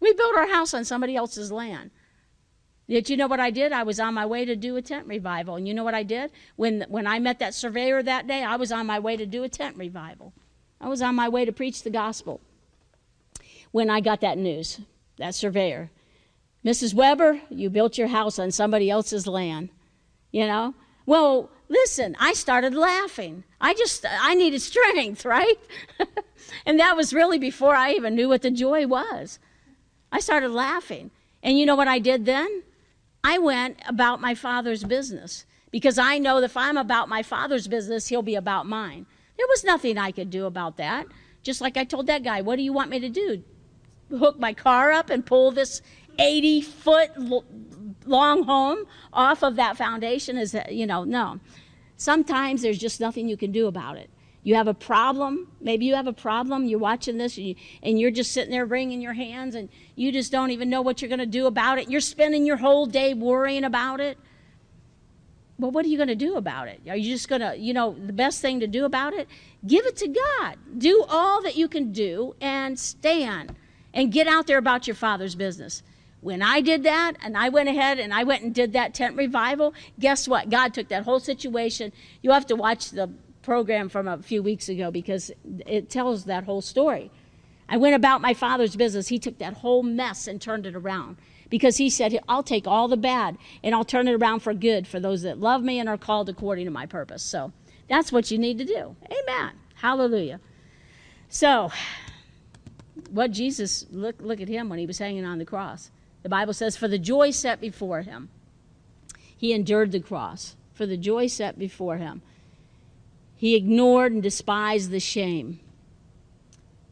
We 0.00 0.12
built 0.12 0.36
our 0.36 0.48
house 0.48 0.74
on 0.74 0.84
somebody 0.84 1.16
else's 1.16 1.50
land. 1.50 1.90
Did 2.88 3.10
you 3.10 3.16
know 3.18 3.26
what 3.26 3.40
I 3.40 3.50
did? 3.50 3.72
I 3.72 3.82
was 3.82 4.00
on 4.00 4.14
my 4.14 4.24
way 4.24 4.46
to 4.46 4.56
do 4.56 4.76
a 4.76 4.82
tent 4.82 5.06
revival. 5.06 5.56
And 5.56 5.68
you 5.68 5.74
know 5.74 5.84
what 5.84 5.94
I 5.94 6.02
did? 6.02 6.30
When, 6.56 6.86
when 6.88 7.06
I 7.06 7.18
met 7.18 7.38
that 7.40 7.52
surveyor 7.52 8.02
that 8.02 8.26
day, 8.26 8.42
I 8.42 8.56
was 8.56 8.72
on 8.72 8.86
my 8.86 8.98
way 8.98 9.16
to 9.16 9.26
do 9.26 9.42
a 9.42 9.48
tent 9.48 9.76
revival. 9.76 10.32
I 10.80 10.88
was 10.88 11.02
on 11.02 11.14
my 11.14 11.28
way 11.28 11.44
to 11.44 11.52
preach 11.52 11.82
the 11.82 11.90
gospel 11.90 12.40
when 13.72 13.90
I 13.90 14.00
got 14.00 14.22
that 14.22 14.38
news, 14.38 14.80
that 15.18 15.34
surveyor. 15.34 15.90
Mrs. 16.64 16.94
Weber, 16.94 17.40
you 17.50 17.68
built 17.68 17.98
your 17.98 18.08
house 18.08 18.38
on 18.38 18.50
somebody 18.50 18.90
else's 18.90 19.26
land. 19.26 19.68
You 20.30 20.46
know? 20.46 20.74
Well, 21.04 21.50
listen, 21.68 22.16
I 22.18 22.32
started 22.32 22.74
laughing. 22.74 23.44
I 23.60 23.74
just, 23.74 24.06
I 24.08 24.34
needed 24.34 24.62
strength, 24.62 25.26
right? 25.26 25.58
and 26.66 26.80
that 26.80 26.96
was 26.96 27.12
really 27.12 27.38
before 27.38 27.74
I 27.74 27.92
even 27.92 28.14
knew 28.14 28.28
what 28.28 28.42
the 28.42 28.50
joy 28.50 28.86
was. 28.86 29.38
I 30.10 30.20
started 30.20 30.50
laughing. 30.50 31.10
And 31.42 31.58
you 31.58 31.66
know 31.66 31.76
what 31.76 31.88
I 31.88 31.98
did 31.98 32.24
then? 32.24 32.62
I 33.22 33.38
went 33.38 33.78
about 33.86 34.20
my 34.20 34.34
father's 34.34 34.84
business 34.84 35.44
because 35.70 35.98
I 35.98 36.18
know 36.18 36.40
that 36.40 36.46
if 36.46 36.56
I'm 36.56 36.76
about 36.76 37.08
my 37.08 37.22
father's 37.22 37.68
business, 37.68 38.08
he'll 38.08 38.22
be 38.22 38.34
about 38.34 38.66
mine. 38.66 39.06
There 39.36 39.46
was 39.48 39.64
nothing 39.64 39.98
I 39.98 40.10
could 40.10 40.30
do 40.30 40.46
about 40.46 40.76
that. 40.78 41.06
Just 41.42 41.60
like 41.60 41.76
I 41.76 41.84
told 41.84 42.06
that 42.06 42.24
guy, 42.24 42.40
what 42.40 42.56
do 42.56 42.62
you 42.62 42.72
want 42.72 42.90
me 42.90 43.00
to 43.00 43.08
do? 43.08 43.42
Hook 44.10 44.38
my 44.38 44.52
car 44.52 44.92
up 44.92 45.10
and 45.10 45.24
pull 45.24 45.50
this 45.50 45.82
80 46.18 46.62
foot 46.62 47.10
long 48.06 48.42
home 48.44 48.86
off 49.12 49.42
of 49.42 49.56
that 49.56 49.76
foundation? 49.76 50.36
Is 50.36 50.56
you 50.70 50.86
know, 50.86 51.04
no. 51.04 51.40
Sometimes 51.96 52.62
there's 52.62 52.78
just 52.78 53.00
nothing 53.00 53.28
you 53.28 53.36
can 53.36 53.52
do 53.52 53.66
about 53.66 53.96
it. 53.96 54.10
You 54.48 54.54
have 54.54 54.66
a 54.66 54.72
problem. 54.72 55.52
Maybe 55.60 55.84
you 55.84 55.94
have 55.94 56.06
a 56.06 56.12
problem. 56.14 56.64
You're 56.64 56.78
watching 56.78 57.18
this 57.18 57.36
and, 57.36 57.48
you, 57.48 57.54
you're 57.82 58.10
just 58.10 58.32
sitting 58.32 58.50
there 58.50 58.64
wringing 58.64 59.02
your 59.02 59.12
hands 59.12 59.54
and 59.54 59.68
you 59.94 60.10
just 60.10 60.32
don't 60.32 60.52
even 60.52 60.70
know 60.70 60.80
what 60.80 61.02
you're 61.02 61.10
going 61.10 61.18
to 61.18 61.26
do 61.26 61.44
about 61.44 61.76
it. 61.76 61.90
You're 61.90 62.00
spending 62.00 62.46
your 62.46 62.56
whole 62.56 62.86
day 62.86 63.12
worrying 63.12 63.62
about 63.62 64.00
it. 64.00 64.16
Well, 65.58 65.70
what 65.70 65.84
are 65.84 65.88
you 65.88 65.98
going 65.98 66.08
to 66.08 66.14
do 66.14 66.36
about 66.36 66.68
it? 66.68 66.80
Are 66.88 66.96
you 66.96 67.12
just 67.12 67.28
going 67.28 67.42
to, 67.42 67.58
you 67.58 67.74
know, 67.74 67.94
the 68.06 68.14
best 68.14 68.40
thing 68.40 68.60
to 68.60 68.66
do 68.66 68.86
about 68.86 69.12
it? 69.12 69.28
Give 69.66 69.84
it 69.84 69.96
to 69.96 70.08
God. 70.08 70.56
Do 70.78 71.04
all 71.10 71.42
that 71.42 71.56
you 71.56 71.68
can 71.68 71.92
do 71.92 72.34
and 72.40 72.78
stand 72.78 73.54
and 73.92 74.10
get 74.10 74.28
out 74.28 74.46
there 74.46 74.56
about 74.56 74.86
your 74.86 74.96
Father's 74.96 75.34
business. 75.34 75.82
When 76.22 76.40
I 76.40 76.62
did 76.62 76.84
that 76.84 77.16
and 77.22 77.36
I 77.36 77.50
went 77.50 77.68
ahead 77.68 77.98
and 77.98 78.14
I 78.14 78.24
went 78.24 78.44
and 78.44 78.54
did 78.54 78.72
that 78.72 78.94
tent 78.94 79.14
revival, 79.14 79.74
guess 80.00 80.26
what? 80.26 80.48
God 80.48 80.72
took 80.72 80.88
that 80.88 81.02
whole 81.02 81.20
situation. 81.20 81.92
You 82.22 82.30
have 82.30 82.46
to 82.46 82.56
watch 82.56 82.92
the 82.92 83.10
program 83.42 83.88
from 83.88 84.08
a 84.08 84.18
few 84.18 84.42
weeks 84.42 84.68
ago 84.68 84.90
because 84.90 85.30
it 85.66 85.90
tells 85.90 86.24
that 86.24 86.44
whole 86.44 86.60
story. 86.60 87.10
I 87.68 87.76
went 87.76 87.94
about 87.94 88.20
my 88.20 88.34
father's 88.34 88.76
business. 88.76 89.08
He 89.08 89.18
took 89.18 89.38
that 89.38 89.54
whole 89.54 89.82
mess 89.82 90.26
and 90.26 90.40
turned 90.40 90.66
it 90.66 90.74
around 90.74 91.16
because 91.50 91.76
he 91.76 91.90
said, 91.90 92.18
I'll 92.28 92.42
take 92.42 92.66
all 92.66 92.88
the 92.88 92.96
bad 92.96 93.36
and 93.62 93.74
I'll 93.74 93.84
turn 93.84 94.08
it 94.08 94.14
around 94.14 94.40
for 94.40 94.54
good 94.54 94.86
for 94.86 95.00
those 95.00 95.22
that 95.22 95.38
love 95.38 95.62
me 95.62 95.78
and 95.78 95.88
are 95.88 95.98
called 95.98 96.28
according 96.28 96.64
to 96.64 96.70
my 96.70 96.86
purpose. 96.86 97.22
So 97.22 97.52
that's 97.88 98.12
what 98.12 98.30
you 98.30 98.38
need 98.38 98.58
to 98.58 98.64
do. 98.64 98.96
Amen. 99.06 99.52
Hallelujah. 99.74 100.40
So, 101.28 101.70
what 103.10 103.32
Jesus, 103.32 103.86
look, 103.90 104.16
look 104.20 104.40
at 104.40 104.48
him 104.48 104.68
when 104.68 104.78
he 104.78 104.86
was 104.86 104.98
hanging 104.98 105.24
on 105.24 105.38
the 105.38 105.44
cross. 105.44 105.90
The 106.22 106.28
Bible 106.28 106.52
says, 106.52 106.76
For 106.76 106.88
the 106.88 106.98
joy 106.98 107.30
set 107.30 107.60
before 107.60 108.02
him, 108.02 108.30
he 109.36 109.52
endured 109.52 109.92
the 109.92 110.00
cross. 110.00 110.56
For 110.72 110.86
the 110.86 110.96
joy 110.96 111.26
set 111.26 111.58
before 111.58 111.96
him. 111.96 112.22
He 113.38 113.54
ignored 113.54 114.10
and 114.12 114.22
despised 114.22 114.90
the 114.90 114.98
shame. 115.00 115.60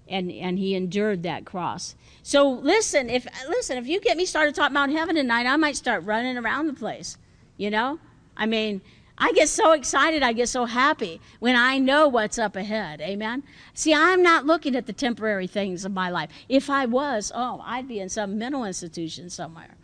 And, 0.09 0.31
and 0.31 0.59
he 0.61 0.77
endured 0.77 1.25
that 1.25 1.45
cross. 1.45 1.97
So 2.23 2.49
listen, 2.49 3.11
if 3.11 3.27
listen, 3.49 3.77
if 3.77 3.89
you 3.89 4.01
get 4.01 4.17
me 4.17 4.25
started 4.25 4.55
talking 4.55 4.77
about 4.77 4.91
heaven 4.91 5.17
tonight, 5.17 5.47
I 5.47 5.57
might 5.57 5.75
start 5.75 6.05
running 6.05 6.39
around 6.39 6.69
the 6.69 6.73
place. 6.73 7.19
You 7.57 7.71
know? 7.71 7.99
I 8.37 8.47
mean, 8.47 8.81
I 9.19 9.33
get 9.33 9.49
so 9.49 9.73
excited, 9.73 10.23
I 10.23 10.33
get 10.33 10.49
so 10.49 10.67
happy 10.67 11.21
when 11.41 11.57
I 11.57 11.79
know 11.79 12.07
what's 12.07 12.39
up 12.39 12.55
ahead. 12.55 13.01
Amen. 13.01 13.43
See, 13.75 13.93
I'm 13.93 14.23
not 14.23 14.47
looking 14.47 14.77
at 14.77 14.87
the 14.87 14.93
temporary 14.93 15.49
things 15.49 15.85
of 15.85 15.93
my 15.93 16.11
life. 16.11 16.31
If 16.49 16.71
I 16.71 16.87
was, 16.87 17.33
oh, 17.35 17.61
I'd 17.65 17.89
be 17.89 17.99
in 17.99 18.09
some 18.09 18.39
mental 18.39 18.65
institution 18.65 19.31
somewhere. 19.31 19.75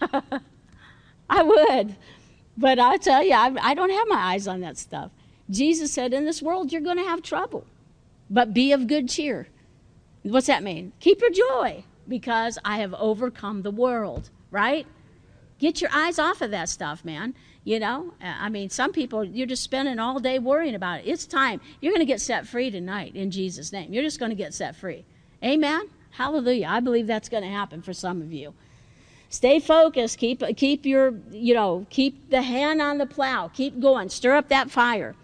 I 1.30 1.42
would. 1.42 1.96
But 2.58 2.78
I 2.78 2.98
tell 2.98 3.22
you, 3.22 3.32
I, 3.32 3.54
I 3.60 3.74
don't 3.74 3.90
have 3.90 4.08
my 4.08 4.34
eyes 4.34 4.46
on 4.46 4.60
that 4.60 4.76
stuff. 4.76 5.10
Jesus 5.50 5.92
said, 5.92 6.12
In 6.12 6.24
this 6.24 6.42
world, 6.42 6.72
you're 6.72 6.80
going 6.80 6.96
to 6.96 7.04
have 7.04 7.22
trouble, 7.22 7.66
but 8.30 8.54
be 8.54 8.72
of 8.72 8.86
good 8.86 9.08
cheer. 9.08 9.48
What's 10.22 10.46
that 10.46 10.62
mean? 10.62 10.92
Keep 11.00 11.20
your 11.20 11.30
joy 11.30 11.84
because 12.08 12.58
I 12.64 12.78
have 12.78 12.94
overcome 12.94 13.62
the 13.62 13.70
world, 13.70 14.30
right? 14.50 14.86
Get 15.58 15.80
your 15.80 15.90
eyes 15.92 16.18
off 16.18 16.40
of 16.40 16.50
that 16.50 16.68
stuff, 16.68 17.04
man. 17.04 17.34
You 17.64 17.80
know, 17.80 18.12
I 18.20 18.50
mean, 18.50 18.68
some 18.68 18.92
people, 18.92 19.24
you're 19.24 19.46
just 19.46 19.62
spending 19.62 19.98
all 19.98 20.20
day 20.20 20.38
worrying 20.38 20.74
about 20.74 21.00
it. 21.00 21.08
It's 21.08 21.26
time. 21.26 21.60
You're 21.80 21.92
going 21.92 22.00
to 22.00 22.06
get 22.06 22.20
set 22.20 22.46
free 22.46 22.70
tonight 22.70 23.14
in 23.14 23.30
Jesus' 23.30 23.72
name. 23.72 23.92
You're 23.92 24.02
just 24.02 24.18
going 24.18 24.30
to 24.30 24.36
get 24.36 24.52
set 24.52 24.76
free. 24.76 25.06
Amen? 25.42 25.88
Hallelujah. 26.10 26.66
I 26.68 26.80
believe 26.80 27.06
that's 27.06 27.30
going 27.30 27.42
to 27.42 27.48
happen 27.48 27.80
for 27.80 27.94
some 27.94 28.20
of 28.20 28.32
you. 28.32 28.52
Stay 29.30 29.60
focused. 29.60 30.18
Keep, 30.18 30.42
keep 30.56 30.84
your, 30.84 31.14
you 31.30 31.54
know, 31.54 31.86
keep 31.88 32.30
the 32.30 32.42
hand 32.42 32.82
on 32.82 32.98
the 32.98 33.06
plow. 33.06 33.48
Keep 33.48 33.80
going. 33.80 34.10
Stir 34.10 34.36
up 34.36 34.48
that 34.48 34.70
fire. 34.70 35.14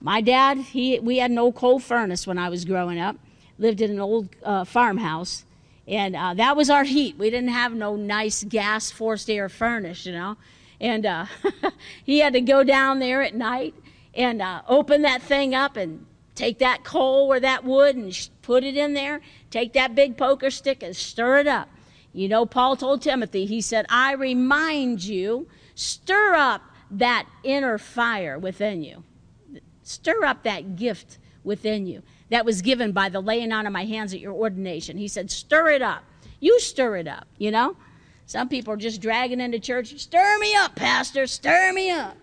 My 0.00 0.20
dad, 0.20 0.58
he, 0.58 0.98
we 0.98 1.18
had 1.18 1.30
an 1.30 1.38
old 1.38 1.54
coal 1.54 1.78
furnace 1.78 2.26
when 2.26 2.38
I 2.38 2.48
was 2.48 2.64
growing 2.64 2.98
up, 2.98 3.16
lived 3.58 3.80
in 3.80 3.90
an 3.90 4.00
old 4.00 4.28
uh, 4.42 4.64
farmhouse, 4.64 5.44
and 5.88 6.16
uh, 6.16 6.34
that 6.34 6.56
was 6.56 6.68
our 6.68 6.84
heat. 6.84 7.16
We 7.16 7.30
didn't 7.30 7.50
have 7.50 7.72
no 7.72 7.96
nice 7.96 8.44
gas 8.44 8.90
forced 8.90 9.30
air 9.30 9.48
furnace, 9.48 10.04
you 10.04 10.12
know. 10.12 10.36
And 10.80 11.06
uh, 11.06 11.26
he 12.04 12.18
had 12.18 12.32
to 12.34 12.40
go 12.40 12.64
down 12.64 12.98
there 12.98 13.22
at 13.22 13.34
night 13.34 13.74
and 14.14 14.42
uh, 14.42 14.62
open 14.68 15.02
that 15.02 15.22
thing 15.22 15.54
up 15.54 15.76
and 15.76 16.04
take 16.34 16.58
that 16.58 16.84
coal 16.84 17.32
or 17.32 17.40
that 17.40 17.64
wood 17.64 17.96
and 17.96 18.14
sh- 18.14 18.28
put 18.42 18.64
it 18.64 18.76
in 18.76 18.94
there, 18.94 19.20
take 19.50 19.72
that 19.74 19.94
big 19.94 20.16
poker 20.16 20.50
stick 20.50 20.82
and 20.82 20.94
stir 20.94 21.38
it 21.38 21.46
up. 21.46 21.68
You 22.12 22.28
know, 22.28 22.46
Paul 22.46 22.76
told 22.76 23.02
Timothy, 23.02 23.46
he 23.46 23.60
said, 23.60 23.86
I 23.88 24.12
remind 24.12 25.04
you, 25.04 25.48
stir 25.74 26.34
up 26.34 26.62
that 26.90 27.26
inner 27.42 27.78
fire 27.78 28.38
within 28.38 28.82
you. 28.82 29.04
Stir 29.86 30.24
up 30.24 30.42
that 30.42 30.76
gift 30.76 31.18
within 31.44 31.86
you 31.86 32.02
that 32.30 32.44
was 32.44 32.60
given 32.60 32.92
by 32.92 33.08
the 33.08 33.20
laying 33.20 33.52
on 33.52 33.66
of 33.66 33.72
my 33.72 33.84
hands 33.84 34.12
at 34.12 34.20
your 34.20 34.32
ordination. 34.32 34.98
He 34.98 35.08
said, 35.08 35.30
Stir 35.30 35.68
it 35.70 35.82
up. 35.82 36.02
You 36.40 36.58
stir 36.60 36.96
it 36.96 37.08
up, 37.08 37.26
you 37.38 37.50
know? 37.50 37.76
Some 38.26 38.48
people 38.48 38.74
are 38.74 38.76
just 38.76 39.00
dragging 39.00 39.40
into 39.40 39.60
church. 39.60 39.96
Stir 39.98 40.38
me 40.40 40.54
up, 40.56 40.74
Pastor. 40.74 41.26
Stir 41.28 41.72
me 41.72 41.90
up. 41.90 42.16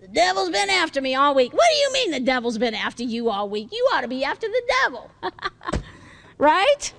The 0.00 0.08
devil's 0.08 0.50
been 0.50 0.70
after 0.70 1.00
me 1.00 1.14
all 1.14 1.34
week. 1.34 1.52
What 1.52 1.66
do 1.70 1.76
you 1.76 1.92
mean 1.92 2.10
the 2.10 2.20
devil's 2.20 2.58
been 2.58 2.74
after 2.74 3.02
you 3.02 3.30
all 3.30 3.48
week? 3.48 3.68
You 3.72 3.88
ought 3.94 4.02
to 4.02 4.08
be 4.08 4.22
after 4.22 4.46
the 4.46 4.62
devil. 4.84 5.10
right? 6.38 6.92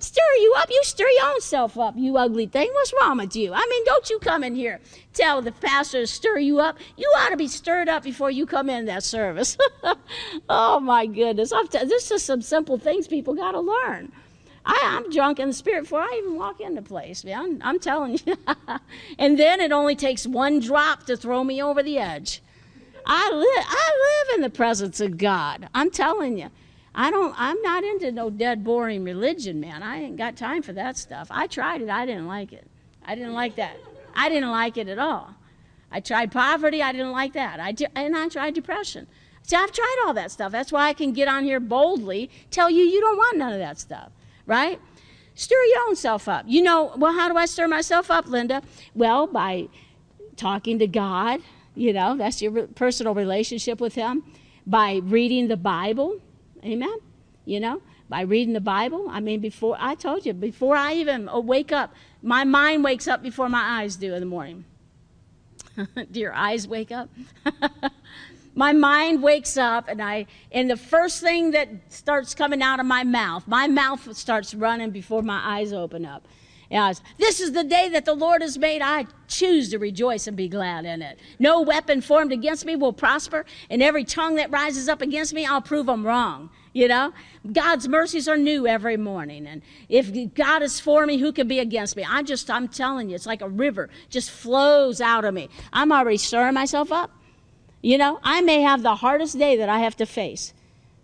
Stir 0.00 0.22
you 0.40 0.54
up. 0.56 0.70
You 0.70 0.80
stir 0.82 1.08
your 1.08 1.26
own 1.26 1.40
self 1.40 1.78
up, 1.78 1.94
you 1.96 2.16
ugly 2.16 2.46
thing. 2.46 2.70
What's 2.72 2.92
wrong 3.00 3.18
with 3.18 3.36
you? 3.36 3.52
I 3.52 3.66
mean, 3.68 3.84
don't 3.84 4.08
you 4.08 4.18
come 4.18 4.42
in 4.42 4.54
here 4.54 4.80
tell 5.12 5.42
the 5.42 5.52
pastor 5.52 6.00
to 6.00 6.06
stir 6.06 6.38
you 6.38 6.60
up. 6.60 6.78
You 6.96 7.06
ought 7.18 7.30
to 7.30 7.36
be 7.36 7.48
stirred 7.48 7.88
up 7.88 8.02
before 8.02 8.30
you 8.30 8.46
come 8.46 8.70
in 8.70 8.86
that 8.86 9.02
service. 9.02 9.58
oh 10.48 10.80
my 10.80 11.06
goodness. 11.06 11.52
T- 11.70 11.84
this 11.84 12.10
is 12.10 12.22
some 12.22 12.42
simple 12.42 12.78
things 12.78 13.06
people 13.06 13.34
got 13.34 13.52
to 13.52 13.60
learn. 13.60 14.12
I, 14.64 14.78
am 14.82 15.10
drunk 15.10 15.38
in 15.38 15.48
the 15.48 15.54
spirit 15.54 15.82
before 15.82 16.00
I 16.00 16.20
even 16.22 16.36
walk 16.36 16.60
into 16.60 16.82
place, 16.82 17.24
man. 17.24 17.60
I'm 17.62 17.78
telling 17.78 18.18
you. 18.24 18.36
and 19.18 19.38
then 19.38 19.60
it 19.60 19.72
only 19.72 19.96
takes 19.96 20.26
one 20.26 20.60
drop 20.60 21.04
to 21.06 21.16
throw 21.16 21.44
me 21.44 21.62
over 21.62 21.82
the 21.82 21.98
edge. 21.98 22.42
I 23.06 23.30
I 23.32 24.26
live 24.28 24.36
in 24.36 24.42
the 24.42 24.50
presence 24.50 25.00
of 25.00 25.16
God. 25.16 25.68
I'm 25.74 25.90
telling 25.90 26.38
you. 26.38 26.50
I 26.94 27.10
don't 27.10 27.34
I'm 27.36 27.60
not 27.62 27.84
into 27.84 28.10
no 28.12 28.30
dead 28.30 28.64
boring 28.64 29.04
religion, 29.04 29.60
man. 29.60 29.82
I 29.82 30.02
ain't 30.02 30.16
got 30.16 30.36
time 30.36 30.62
for 30.62 30.72
that 30.72 30.96
stuff. 30.96 31.28
I 31.30 31.46
tried 31.46 31.82
it, 31.82 31.88
I 31.88 32.06
didn't 32.06 32.26
like 32.26 32.52
it. 32.52 32.66
I 33.04 33.14
didn't 33.14 33.34
like 33.34 33.56
that. 33.56 33.76
I 34.14 34.28
didn't 34.28 34.50
like 34.50 34.76
it 34.76 34.88
at 34.88 34.98
all. 34.98 35.34
I 35.90 36.00
tried 36.00 36.32
poverty, 36.32 36.82
I 36.82 36.92
didn't 36.92 37.12
like 37.12 37.32
that. 37.34 37.60
I 37.60 37.74
and 37.94 38.16
I 38.16 38.28
tried 38.28 38.54
depression. 38.54 39.06
See, 39.42 39.56
I've 39.56 39.72
tried 39.72 40.02
all 40.06 40.14
that 40.14 40.30
stuff. 40.30 40.52
That's 40.52 40.70
why 40.70 40.88
I 40.88 40.92
can 40.92 41.12
get 41.12 41.26
on 41.26 41.44
here 41.44 41.60
boldly, 41.60 42.30
tell 42.50 42.70
you 42.70 42.84
you 42.84 43.00
don't 43.00 43.16
want 43.16 43.38
none 43.38 43.52
of 43.52 43.58
that 43.58 43.78
stuff, 43.78 44.12
right? 44.46 44.80
Stir 45.34 45.56
your 45.56 45.88
own 45.88 45.96
self 45.96 46.28
up. 46.28 46.44
You 46.46 46.62
know, 46.62 46.92
well, 46.96 47.12
how 47.12 47.28
do 47.28 47.36
I 47.36 47.46
stir 47.46 47.66
myself 47.66 48.10
up, 48.10 48.26
Linda? 48.26 48.62
Well, 48.94 49.26
by 49.26 49.68
talking 50.36 50.78
to 50.78 50.86
God, 50.86 51.40
you 51.74 51.92
know, 51.92 52.16
that's 52.16 52.42
your 52.42 52.66
personal 52.68 53.14
relationship 53.14 53.80
with 53.80 53.94
Him, 53.94 54.24
by 54.66 55.00
reading 55.02 55.48
the 55.48 55.56
Bible, 55.56 56.20
Amen? 56.64 56.96
You 57.44 57.60
know, 57.60 57.82
by 58.08 58.22
reading 58.22 58.54
the 58.54 58.60
Bible. 58.60 59.06
I 59.10 59.20
mean, 59.20 59.40
before 59.40 59.76
I 59.78 59.94
told 59.94 60.26
you, 60.26 60.32
before 60.32 60.76
I 60.76 60.94
even 60.94 61.28
uh, 61.28 61.38
wake 61.40 61.72
up, 61.72 61.94
my 62.22 62.44
mind 62.44 62.84
wakes 62.84 63.08
up 63.08 63.22
before 63.22 63.48
my 63.48 63.82
eyes 63.82 63.96
do 63.96 64.14
in 64.14 64.20
the 64.20 64.26
morning. 64.26 64.64
do 66.10 66.20
your 66.20 66.34
eyes 66.34 66.68
wake 66.68 66.92
up? 66.92 67.08
my 68.54 68.72
mind 68.72 69.22
wakes 69.22 69.56
up 69.56 69.88
and 69.88 70.02
I 70.02 70.26
and 70.52 70.68
the 70.68 70.76
first 70.76 71.22
thing 71.22 71.52
that 71.52 71.68
starts 71.88 72.34
coming 72.34 72.62
out 72.62 72.80
of 72.80 72.86
my 72.86 73.04
mouth, 73.04 73.46
my 73.46 73.66
mouth 73.66 74.14
starts 74.16 74.54
running 74.54 74.90
before 74.90 75.22
my 75.22 75.40
eyes 75.42 75.72
open 75.72 76.04
up. 76.04 76.26
Yes. 76.70 77.02
This 77.18 77.40
is 77.40 77.50
the 77.50 77.64
day 77.64 77.88
that 77.88 78.04
the 78.04 78.14
Lord 78.14 78.42
has 78.42 78.56
made. 78.56 78.80
I 78.80 79.06
choose 79.26 79.70
to 79.70 79.78
rejoice 79.78 80.28
and 80.28 80.36
be 80.36 80.48
glad 80.48 80.84
in 80.84 81.02
it. 81.02 81.18
No 81.40 81.60
weapon 81.60 82.00
formed 82.00 82.32
against 82.32 82.64
me 82.64 82.76
will 82.76 82.92
prosper, 82.92 83.44
and 83.68 83.82
every 83.82 84.04
tongue 84.04 84.36
that 84.36 84.52
rises 84.52 84.88
up 84.88 85.02
against 85.02 85.34
me, 85.34 85.44
I'll 85.44 85.60
prove 85.60 85.86
them 85.86 86.06
wrong. 86.06 86.48
You 86.72 86.86
know, 86.86 87.12
God's 87.52 87.88
mercies 87.88 88.28
are 88.28 88.36
new 88.36 88.68
every 88.68 88.96
morning. 88.96 89.48
And 89.48 89.62
if 89.88 90.32
God 90.34 90.62
is 90.62 90.78
for 90.78 91.04
me, 91.04 91.18
who 91.18 91.32
can 91.32 91.48
be 91.48 91.58
against 91.58 91.96
me? 91.96 92.06
I 92.08 92.22
just, 92.22 92.48
I'm 92.48 92.68
telling 92.68 93.10
you, 93.10 93.16
it's 93.16 93.26
like 93.26 93.42
a 93.42 93.48
river 93.48 93.90
just 94.08 94.30
flows 94.30 95.00
out 95.00 95.24
of 95.24 95.34
me. 95.34 95.48
I'm 95.72 95.90
already 95.90 96.18
stirring 96.18 96.54
myself 96.54 96.92
up. 96.92 97.10
You 97.82 97.98
know, 97.98 98.20
I 98.22 98.42
may 98.42 98.60
have 98.60 98.82
the 98.82 98.94
hardest 98.94 99.36
day 99.36 99.56
that 99.56 99.68
I 99.68 99.80
have 99.80 99.96
to 99.96 100.06
face 100.06 100.54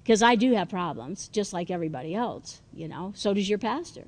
because 0.05 0.23
I 0.23 0.37
do 0.37 0.53
have 0.53 0.69
problems, 0.69 1.27
just 1.27 1.53
like 1.53 1.73
everybody 1.73 2.15
else. 2.15 2.61
You 2.73 2.87
know, 2.87 3.13
so 3.17 3.35
does 3.35 3.49
your 3.49 3.59
pastor 3.59 4.05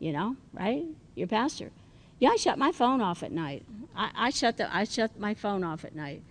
you 0.00 0.12
know, 0.12 0.36
right? 0.52 0.84
Your 1.14 1.28
pastor. 1.28 1.70
Yeah, 2.18 2.30
I 2.30 2.36
shut 2.36 2.58
my 2.58 2.72
phone 2.72 3.00
off 3.00 3.22
at 3.22 3.30
night. 3.30 3.64
I, 3.94 4.10
I 4.14 4.30
shut 4.30 4.56
the 4.56 4.74
I 4.74 4.84
shut 4.84 5.18
my 5.20 5.34
phone 5.34 5.62
off 5.62 5.84
at 5.84 5.94
night. 5.94 6.22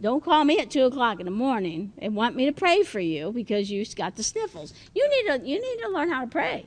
Don't 0.00 0.24
call 0.24 0.44
me 0.44 0.58
at 0.58 0.70
two 0.70 0.84
o'clock 0.84 1.20
in 1.20 1.26
the 1.26 1.30
morning 1.30 1.92
and 1.98 2.16
want 2.16 2.34
me 2.34 2.46
to 2.46 2.52
pray 2.52 2.82
for 2.82 3.00
you 3.00 3.32
because 3.32 3.70
you 3.70 3.84
got 3.94 4.16
the 4.16 4.22
sniffles. 4.22 4.72
You 4.94 5.08
need 5.08 5.26
to 5.28 5.46
you 5.46 5.60
need 5.60 5.82
to 5.82 5.88
learn 5.90 6.10
how 6.10 6.22
to 6.22 6.26
pray. 6.26 6.66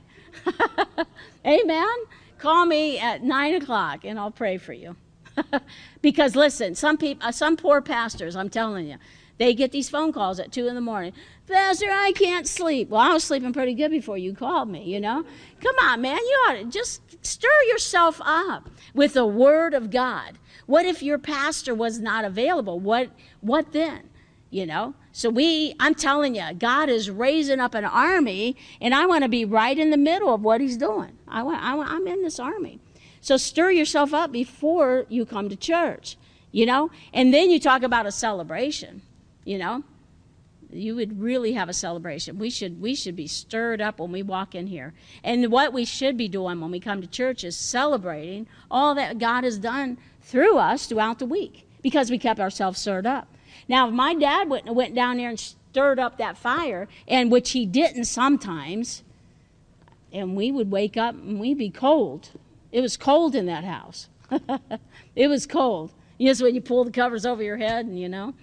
Amen. 1.46 1.96
Call 2.38 2.66
me 2.66 2.98
at 2.98 3.22
nine 3.22 3.54
o'clock 3.54 4.04
and 4.04 4.18
I'll 4.18 4.30
pray 4.30 4.58
for 4.58 4.72
you. 4.72 4.96
because 6.02 6.36
listen, 6.36 6.74
some 6.74 6.96
people, 6.96 7.26
uh, 7.26 7.32
some 7.32 7.56
poor 7.56 7.80
pastors, 7.80 8.36
I'm 8.36 8.50
telling 8.50 8.86
you, 8.86 8.96
they 9.38 9.54
get 9.54 9.72
these 9.72 9.88
phone 9.88 10.12
calls 10.12 10.38
at 10.38 10.52
two 10.52 10.68
in 10.68 10.74
the 10.74 10.80
morning. 10.80 11.12
Pastor, 11.46 11.90
I 11.90 12.12
can't 12.12 12.46
sleep. 12.46 12.88
Well, 12.88 13.00
I 13.00 13.12
was 13.12 13.24
sleeping 13.24 13.52
pretty 13.52 13.74
good 13.74 13.90
before 13.90 14.16
you 14.16 14.34
called 14.34 14.68
me, 14.68 14.84
you 14.84 15.00
know? 15.00 15.24
Come 15.60 15.74
on, 15.82 16.00
man. 16.00 16.16
You 16.16 16.44
ought 16.48 16.54
to 16.54 16.64
just 16.64 17.00
stir 17.24 17.62
yourself 17.68 18.20
up 18.24 18.70
with 18.94 19.14
the 19.14 19.26
Word 19.26 19.74
of 19.74 19.90
God. 19.90 20.38
What 20.66 20.86
if 20.86 21.02
your 21.02 21.18
pastor 21.18 21.74
was 21.74 21.98
not 21.98 22.24
available? 22.24 22.78
What, 22.78 23.10
what 23.40 23.72
then? 23.72 24.08
You 24.50 24.66
know? 24.66 24.94
So 25.12 25.30
we, 25.30 25.74
I'm 25.78 25.94
telling 25.94 26.34
you, 26.36 26.52
God 26.58 26.88
is 26.88 27.10
raising 27.10 27.60
up 27.60 27.74
an 27.74 27.84
army, 27.84 28.56
and 28.80 28.94
I 28.94 29.06
want 29.06 29.22
to 29.22 29.28
be 29.28 29.44
right 29.44 29.78
in 29.78 29.90
the 29.90 29.96
middle 29.96 30.32
of 30.32 30.42
what 30.42 30.60
He's 30.60 30.76
doing. 30.76 31.18
I 31.28 31.42
want, 31.42 31.62
I 31.62 31.74
want, 31.74 31.90
I'm 31.90 32.06
in 32.06 32.22
this 32.22 32.40
army. 32.40 32.80
So 33.20 33.36
stir 33.36 33.70
yourself 33.70 34.12
up 34.12 34.32
before 34.32 35.06
you 35.08 35.24
come 35.24 35.48
to 35.48 35.56
church, 35.56 36.16
you 36.52 36.66
know? 36.66 36.90
And 37.12 37.32
then 37.32 37.50
you 37.50 37.58
talk 37.58 37.82
about 37.82 38.06
a 38.06 38.12
celebration, 38.12 39.02
you 39.44 39.58
know? 39.58 39.84
you 40.74 40.94
would 40.96 41.20
really 41.20 41.52
have 41.52 41.68
a 41.68 41.72
celebration. 41.72 42.38
We 42.38 42.50
should 42.50 42.80
we 42.80 42.94
should 42.94 43.16
be 43.16 43.26
stirred 43.26 43.80
up 43.80 43.98
when 43.98 44.12
we 44.12 44.22
walk 44.22 44.54
in 44.54 44.66
here. 44.66 44.92
And 45.22 45.50
what 45.50 45.72
we 45.72 45.84
should 45.84 46.16
be 46.16 46.28
doing 46.28 46.60
when 46.60 46.70
we 46.70 46.80
come 46.80 47.00
to 47.00 47.06
church 47.06 47.44
is 47.44 47.56
celebrating 47.56 48.46
all 48.70 48.94
that 48.94 49.18
God 49.18 49.44
has 49.44 49.58
done 49.58 49.98
through 50.22 50.58
us 50.58 50.86
throughout 50.86 51.18
the 51.18 51.26
week 51.26 51.66
because 51.82 52.10
we 52.10 52.18
kept 52.18 52.40
ourselves 52.40 52.80
stirred 52.80 53.06
up. 53.06 53.28
Now, 53.68 53.88
if 53.88 53.94
my 53.94 54.14
dad 54.14 54.48
went, 54.48 54.66
went 54.66 54.94
down 54.94 55.18
there 55.18 55.30
and 55.30 55.38
stirred 55.38 55.98
up 55.98 56.18
that 56.18 56.36
fire, 56.36 56.88
and 57.06 57.30
which 57.30 57.52
he 57.52 57.66
didn't 57.66 58.04
sometimes, 58.04 59.02
and 60.12 60.36
we 60.36 60.50
would 60.50 60.70
wake 60.70 60.96
up 60.96 61.14
and 61.14 61.40
we'd 61.40 61.58
be 61.58 61.70
cold. 61.70 62.30
It 62.72 62.80
was 62.80 62.96
cold 62.96 63.34
in 63.34 63.46
that 63.46 63.64
house. 63.64 64.08
it 65.16 65.28
was 65.28 65.46
cold. 65.46 65.92
Yes, 66.18 66.42
when 66.42 66.54
you 66.54 66.60
pull 66.60 66.84
the 66.84 66.90
covers 66.90 67.26
over 67.26 67.42
your 67.42 67.56
head, 67.56 67.86
and 67.86 67.98
you 67.98 68.08
know 68.08 68.34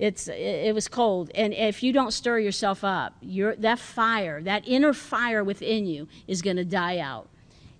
it's 0.00 0.28
it, 0.28 0.74
was 0.74 0.88
cold. 0.88 1.30
And 1.34 1.52
if 1.52 1.82
you 1.82 1.92
don't 1.92 2.12
stir 2.12 2.38
yourself 2.38 2.82
up 2.82 3.14
your 3.20 3.54
that 3.56 3.78
fire 3.78 4.42
that 4.42 4.66
inner 4.66 4.92
fire 4.92 5.44
within 5.44 5.86
you 5.86 6.08
is 6.26 6.42
going 6.42 6.56
to 6.56 6.64
die 6.64 6.98
out. 6.98 7.28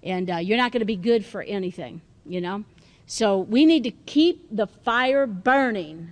And 0.02 0.30
uh, 0.30 0.36
you're 0.36 0.56
not 0.58 0.72
going 0.72 0.80
to 0.80 0.86
be 0.86 0.96
good 0.96 1.24
for 1.24 1.42
anything 1.42 2.00
you 2.30 2.40
know? 2.40 2.64
So 3.06 3.38
we 3.38 3.66
need 3.66 3.82
to 3.84 3.90
keep 3.90 4.46
the 4.54 4.66
fire 4.66 5.26
burning 5.26 6.10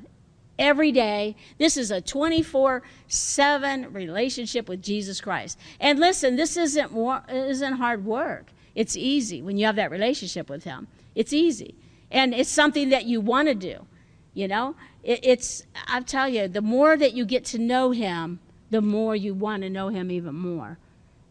every 0.59 0.91
day. 0.91 1.37
This 1.59 1.77
is 1.77 1.91
a 1.91 2.01
24 2.01 2.83
7 3.07 3.93
relationship 3.93 4.69
with 4.69 4.83
jesus 4.83 5.21
christ. 5.21 5.59
And 5.79 6.01
listen 6.01 6.37
this 6.37 6.57
isn't 6.57 6.91
isn't 7.31 7.75
hard 7.75 8.05
work. 8.05 8.47
It's 8.75 8.97
easy 8.97 9.43
when 9.43 9.57
you 9.57 9.67
have 9.67 9.77
that 9.77 9.91
relationship 9.91 10.51
with 10.51 10.65
him. 10.65 10.89
It's 11.15 11.33
easy. 11.33 11.75
And 12.11 12.35
it's 12.35 12.51
something 12.51 12.89
that 12.89 13.05
you 13.05 13.21
want 13.21 13.49
to 13.49 13.55
do 13.55 13.87
you 14.35 14.47
know 14.47 14.75
it, 15.09 15.21
it's, 15.23 15.63
I 15.87 16.03
tell 16.03 16.29
you, 16.29 16.49
the 16.49 16.61
more 16.61 16.97
that 16.97 17.15
you 17.15 17.25
get 17.25 17.47
to 17.47 17.59
know 17.59 17.93
him, 17.93 18.41
the 18.71 18.83
more 18.83 19.17
you 19.17 19.33
want 19.33 19.63
to 19.63 19.71
know 19.71 19.89
him 19.89 20.11
even 20.11 20.35
more. 20.35 20.77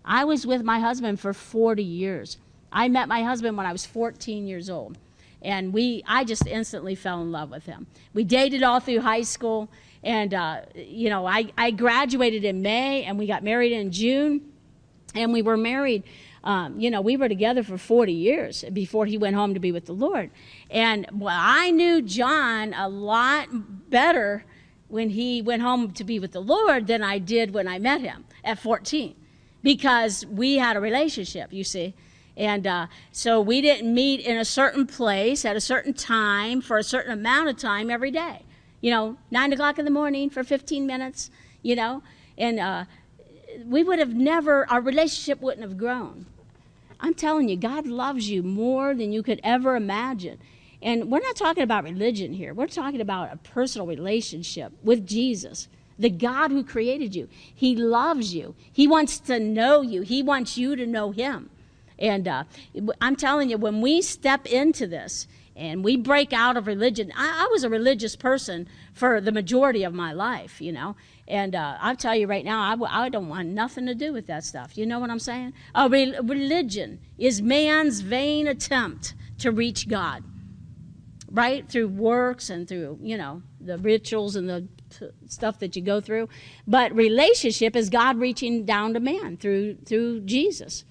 I 0.03 0.25
was 0.25 0.48
with 0.48 0.63
my 0.63 0.79
husband 0.79 1.19
for 1.19 1.31
40 1.31 1.84
years. 1.84 2.39
I 2.72 2.88
met 2.88 3.08
my 3.08 3.21
husband 3.21 3.56
when 3.56 3.67
I 3.67 3.71
was 3.71 3.86
14 3.86 4.47
years 4.47 4.67
old. 4.71 4.97
And 5.43 5.71
we, 5.71 6.04
I 6.08 6.23
just 6.23 6.47
instantly 6.47 6.95
fell 6.95 7.21
in 7.21 7.32
love 7.32 7.52
with 7.52 7.67
him. 7.67 7.86
We 8.15 8.23
dated 8.23 8.63
all 8.63 8.80
through 8.80 9.02
high 9.02 9.21
school. 9.21 9.69
And, 10.04 10.34
uh, 10.34 10.62
you 10.73 11.12
know, 11.12 11.28
I, 11.28 11.52
I 11.56 11.69
graduated 11.69 12.43
in 12.43 12.63
May 12.63 13.04
and 13.04 13.19
we 13.19 13.28
got 13.28 13.43
married 13.43 13.73
in 13.73 13.91
June. 13.91 14.41
And 15.13 15.32
we 15.32 15.43
were 15.43 15.58
married 15.58 16.04
um, 16.43 16.80
you 16.80 16.89
know, 16.89 17.02
we 17.02 17.17
were 17.17 17.28
together 17.28 17.63
for 17.63 17.78
40 17.78 18.13
years 18.13 18.63
before 18.71 19.06
he 19.06 19.17
went 19.17 19.36
home 19.36 19.54
to 19.54 19.60
be 19.60 19.71
with 19.71 19.86
the 19.86 19.93
Lord. 19.93 20.32
And 20.69 21.08
well, 21.12 21.38
I 21.38 21.71
knew 21.71 22.02
John 22.02 22.73
a 22.73 22.88
lot 22.88 23.47
better 23.89 24.45
when 24.88 25.10
he 25.10 25.41
went 25.41 25.62
home 25.62 25.91
to 25.91 26.04
be 26.04 26.19
with 26.19 26.32
the 26.32 26.41
Lord 26.41 26.88
than 26.88 27.04
I 27.04 27.17
did 27.17 27.54
when 27.54 27.67
I 27.67 27.80
met 27.80 28.02
him 28.02 28.26
at 28.43 28.60
14 28.60 29.15
because 29.63 30.26
we 30.26 30.58
had 30.58 30.78
a 30.78 30.80
relationship, 30.80 31.52
you 31.52 31.63
see. 31.63 31.93
And 32.38 32.67
uh, 32.67 32.88
so 33.12 33.41
we 33.41 33.62
didn't 33.62 33.91
meet 33.93 34.21
in 34.21 34.38
a 34.38 34.45
certain 34.45 34.86
place 34.86 35.43
at 35.43 35.56
a 35.56 35.62
certain 35.62 35.93
time 35.93 36.62
for 36.62 36.78
a 36.78 36.84
certain 36.84 37.12
amount 37.12 37.50
of 37.50 37.58
time 37.58 37.89
every 37.89 38.12
day. 38.12 38.43
You 38.80 38.91
know, 38.91 39.17
nine 39.32 39.52
o'clock 39.52 39.80
in 39.80 39.86
the 39.86 39.91
morning 39.91 40.30
for 40.30 40.43
15 40.43 40.86
minutes, 40.86 41.32
you 41.63 41.76
know, 41.76 42.04
and 42.38 42.60
uh, 42.60 42.86
we 43.65 43.84
would 43.84 44.00
have 44.00 44.13
never, 44.13 44.70
our 44.70 44.82
relationship 44.82 45.41
wouldn't 45.41 45.63
have 45.63 45.78
grown. 45.78 46.26
I'm 47.00 47.13
telling 47.13 47.50
you, 47.50 47.56
God 47.56 47.86
loves 47.86 48.30
you 48.30 48.43
more 48.43 48.93
than 48.93 49.12
you 49.12 49.22
could 49.24 49.39
ever 49.43 49.76
imagine. 49.76 50.39
And 50.82 51.12
we're 51.12 51.20
not 51.20 51.36
talking 51.36 51.63
about 51.63 51.84
religion 51.84 52.34
here. 52.34 52.54
We're 52.54 52.67
talking 52.67 53.02
about 53.02 53.34
a 53.34 53.38
personal 53.38 53.88
relationship 53.88 54.72
with 54.84 55.08
Jesus, 55.08 55.67
the 55.98 56.10
God 56.10 56.52
who 56.52 56.63
created 56.63 57.15
you. 57.15 57.28
He 57.54 57.76
loves 57.76 58.34
you. 58.34 58.56
He 58.72 58.88
wants 58.88 59.20
to 59.20 59.39
know 59.39 59.82
you. 59.82 60.02
He 60.02 60.22
wants 60.22 60.58
you 60.58 60.76
to 60.76 60.86
know 60.86 61.12
Him. 61.12 61.50
And 62.00 62.28
uh, 62.28 62.43
I'm 63.02 63.15
telling 63.15 63.50
you, 63.50 63.58
when 63.58 63.82
we 63.82 64.02
step 64.02 64.46
into 64.46 64.86
this 64.86 65.28
and 65.58 65.84
we 65.84 65.98
break 65.98 66.32
out 66.32 66.56
of 66.56 66.67
religion, 66.67 67.12
I, 67.15 67.46
I 67.46 67.48
was 67.52 67.63
a 67.63 67.70
religious 67.70 68.15
person 68.15 68.67
for 68.93 69.20
the 69.20 69.32
majority 69.32 69.84
of 69.84 69.93
my 69.93 70.13
life, 70.13 70.62
you 70.62 70.72
know. 70.72 70.96
And 71.28 71.56
uh, 71.56 71.78
I'll 71.82 71.96
tell 71.96 72.15
you 72.15 72.28
right 72.28 72.46
now, 72.46 72.78
I 72.89 73.10
don't 73.10 73.28
want 73.28 73.50
nothing 73.50 73.86
to 73.88 73.96
do 73.96 74.13
with 74.13 74.28
that 74.28 74.46
stuff. 74.46 74.78
You 74.78 74.86
know 74.86 75.00
what 75.00 75.10
I'm 75.10 75.20
saying? 75.20 75.54
A 75.76 75.89
re- 75.89 76.17
religion 76.24 77.00
is 77.17 77.41
man's 77.41 78.00
vain 78.00 78.48
attempt 78.48 79.15
to 79.39 79.52
reach 79.52 79.89
God, 79.89 80.24
right? 81.30 81.67
Through 81.67 81.89
works 81.89 82.50
and 82.50 82.67
through, 82.67 83.00
you 83.02 83.17
know, 83.17 83.41
the 83.60 83.78
rituals 83.78 84.36
and 84.36 84.48
the 84.48 84.67
stuff 85.28 85.60
that 85.60 85.76
you 85.76 85.82
go 85.82 86.00
through. 86.00 86.30
But 86.65 86.96
relationship 86.96 87.76
is 87.76 87.89
God 87.89 88.17
reaching 88.17 88.63
down 88.65 88.93
to 88.93 89.00
man 89.00 89.38
through, 89.38 89.76
through 89.86 90.22
Jesus. 90.22 90.86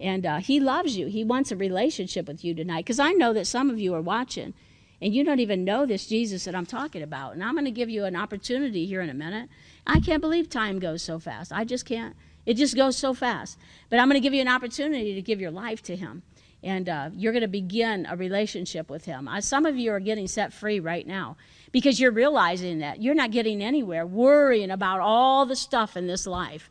And 0.00 0.26
uh, 0.26 0.38
he 0.38 0.60
loves 0.60 0.96
you. 0.96 1.06
He 1.06 1.24
wants 1.24 1.52
a 1.52 1.56
relationship 1.56 2.26
with 2.26 2.44
you 2.44 2.54
tonight. 2.54 2.84
Because 2.84 2.98
I 2.98 3.12
know 3.12 3.32
that 3.32 3.46
some 3.46 3.70
of 3.70 3.78
you 3.78 3.94
are 3.94 4.02
watching 4.02 4.54
and 5.00 5.14
you 5.14 5.24
don't 5.24 5.40
even 5.40 5.64
know 5.64 5.86
this 5.86 6.06
Jesus 6.06 6.44
that 6.44 6.54
I'm 6.54 6.66
talking 6.66 7.02
about. 7.02 7.34
And 7.34 7.44
I'm 7.44 7.54
going 7.54 7.64
to 7.64 7.70
give 7.70 7.90
you 7.90 8.04
an 8.04 8.16
opportunity 8.16 8.86
here 8.86 9.00
in 9.00 9.10
a 9.10 9.14
minute 9.14 9.48
I 9.86 10.00
can't 10.00 10.20
believe 10.20 10.48
time 10.48 10.78
goes 10.78 11.02
so 11.02 11.18
fast. 11.18 11.52
I 11.52 11.64
just 11.64 11.84
can't. 11.84 12.16
It 12.46 12.54
just 12.54 12.76
goes 12.76 12.96
so 12.96 13.14
fast. 13.14 13.58
But 13.90 13.98
I'm 13.98 14.08
going 14.08 14.20
to 14.20 14.24
give 14.24 14.34
you 14.34 14.40
an 14.40 14.48
opportunity 14.48 15.14
to 15.14 15.22
give 15.22 15.40
your 15.40 15.50
life 15.50 15.82
to 15.84 15.96
Him. 15.96 16.22
And 16.62 16.88
uh, 16.88 17.10
you're 17.14 17.32
going 17.32 17.42
to 17.42 17.48
begin 17.48 18.06
a 18.08 18.16
relationship 18.16 18.88
with 18.88 19.04
Him. 19.04 19.28
Uh, 19.28 19.40
some 19.40 19.66
of 19.66 19.76
you 19.76 19.92
are 19.92 20.00
getting 20.00 20.26
set 20.26 20.52
free 20.52 20.80
right 20.80 21.06
now 21.06 21.36
because 21.72 22.00
you're 22.00 22.12
realizing 22.12 22.78
that 22.78 23.02
you're 23.02 23.14
not 23.14 23.30
getting 23.30 23.62
anywhere 23.62 24.06
worrying 24.06 24.70
about 24.70 25.00
all 25.00 25.44
the 25.44 25.56
stuff 25.56 25.96
in 25.96 26.06
this 26.06 26.26
life. 26.26 26.70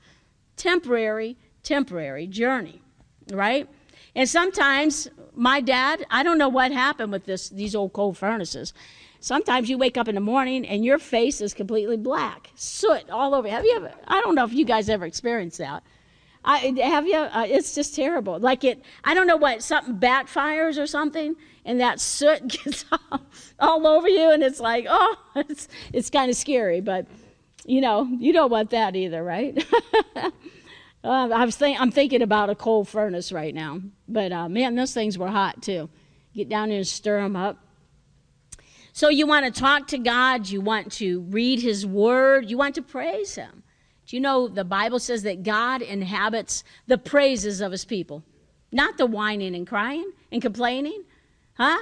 Temporary, 0.55 1.37
temporary 1.61 2.25
journey, 2.25 2.81
right? 3.31 3.67
And 4.15 4.29
sometimes 4.29 5.09
my 5.33 5.61
dad, 5.61 6.05
I 6.09 6.23
don't 6.23 6.37
know 6.37 6.49
what 6.49 6.71
happened 6.71 7.11
with 7.11 7.25
this 7.25 7.49
these 7.49 7.75
old 7.75 7.93
coal 7.93 8.13
furnaces. 8.13 8.73
Sometimes 9.19 9.69
you 9.69 9.77
wake 9.77 9.97
up 9.97 10.07
in 10.07 10.15
the 10.15 10.21
morning 10.21 10.67
and 10.67 10.83
your 10.83 10.99
face 10.99 11.39
is 11.39 11.53
completely 11.53 11.95
black, 11.97 12.51
soot 12.55 13.09
all 13.09 13.33
over. 13.33 13.47
Have 13.47 13.63
you 13.63 13.75
ever? 13.77 13.93
I 14.07 14.21
don't 14.21 14.35
know 14.35 14.43
if 14.43 14.53
you 14.53 14.65
guys 14.65 14.89
ever 14.89 15.05
experienced 15.05 15.59
that. 15.59 15.83
I, 16.45 16.57
have 16.83 17.07
you? 17.07 17.15
Uh, 17.15 17.45
it's 17.47 17.73
just 17.73 17.95
terrible. 17.95 18.37
Like 18.37 18.63
it, 18.63 18.83
I 19.03 19.13
don't 19.13 19.27
know 19.27 19.37
what 19.37 19.63
something 19.63 19.95
backfires 19.95 20.77
or 20.77 20.85
something, 20.87 21.35
and 21.63 21.79
that 21.79 22.01
soot 22.01 22.47
gets 22.63 22.85
all, 22.91 23.21
all 23.59 23.87
over 23.87 24.09
you, 24.09 24.31
and 24.31 24.43
it's 24.43 24.59
like, 24.59 24.85
oh, 24.89 25.15
it's 25.35 25.67
it's 25.93 26.09
kind 26.09 26.29
of 26.29 26.35
scary. 26.35 26.81
But 26.81 27.07
you 27.65 27.79
know, 27.79 28.03
you 28.19 28.33
don't 28.33 28.51
want 28.51 28.71
that 28.71 28.95
either, 28.95 29.23
right? 29.23 29.65
uh, 31.03 31.29
I 31.33 31.45
was 31.45 31.55
think, 31.55 31.79
I'm 31.79 31.91
thinking 31.91 32.21
about 32.21 32.49
a 32.49 32.55
coal 32.55 32.85
furnace 32.85 33.31
right 33.31 33.53
now, 33.53 33.81
but 34.07 34.31
uh, 34.31 34.47
man, 34.47 34.75
those 34.75 34.93
things 34.93 35.17
were 35.17 35.27
hot 35.27 35.61
too. 35.61 35.89
Get 36.33 36.49
down 36.49 36.69
there 36.69 36.77
and 36.77 36.87
stir 36.87 37.21
them 37.21 37.35
up. 37.35 37.57
So 38.93 39.09
you 39.09 39.27
want 39.27 39.45
to 39.45 39.59
talk 39.59 39.87
to 39.87 39.97
God, 39.97 40.47
you 40.47 40.61
want 40.61 40.91
to 40.93 41.21
read 41.21 41.61
His 41.61 41.85
Word, 41.85 42.49
you 42.49 42.57
want 42.57 42.75
to 42.75 42.81
praise 42.81 43.35
Him. 43.35 43.63
Do 44.05 44.15
you 44.15 44.21
know 44.21 44.47
the 44.47 44.63
Bible 44.63 44.99
says 44.99 45.23
that 45.23 45.43
God 45.43 45.81
inhabits 45.81 46.63
the 46.87 46.97
praises 46.97 47.59
of 47.59 47.71
His 47.71 47.85
people, 47.85 48.23
not 48.71 48.97
the 48.97 49.05
whining 49.05 49.55
and 49.55 49.67
crying 49.67 50.11
and 50.31 50.41
complaining? 50.41 51.03
Huh? 51.55 51.79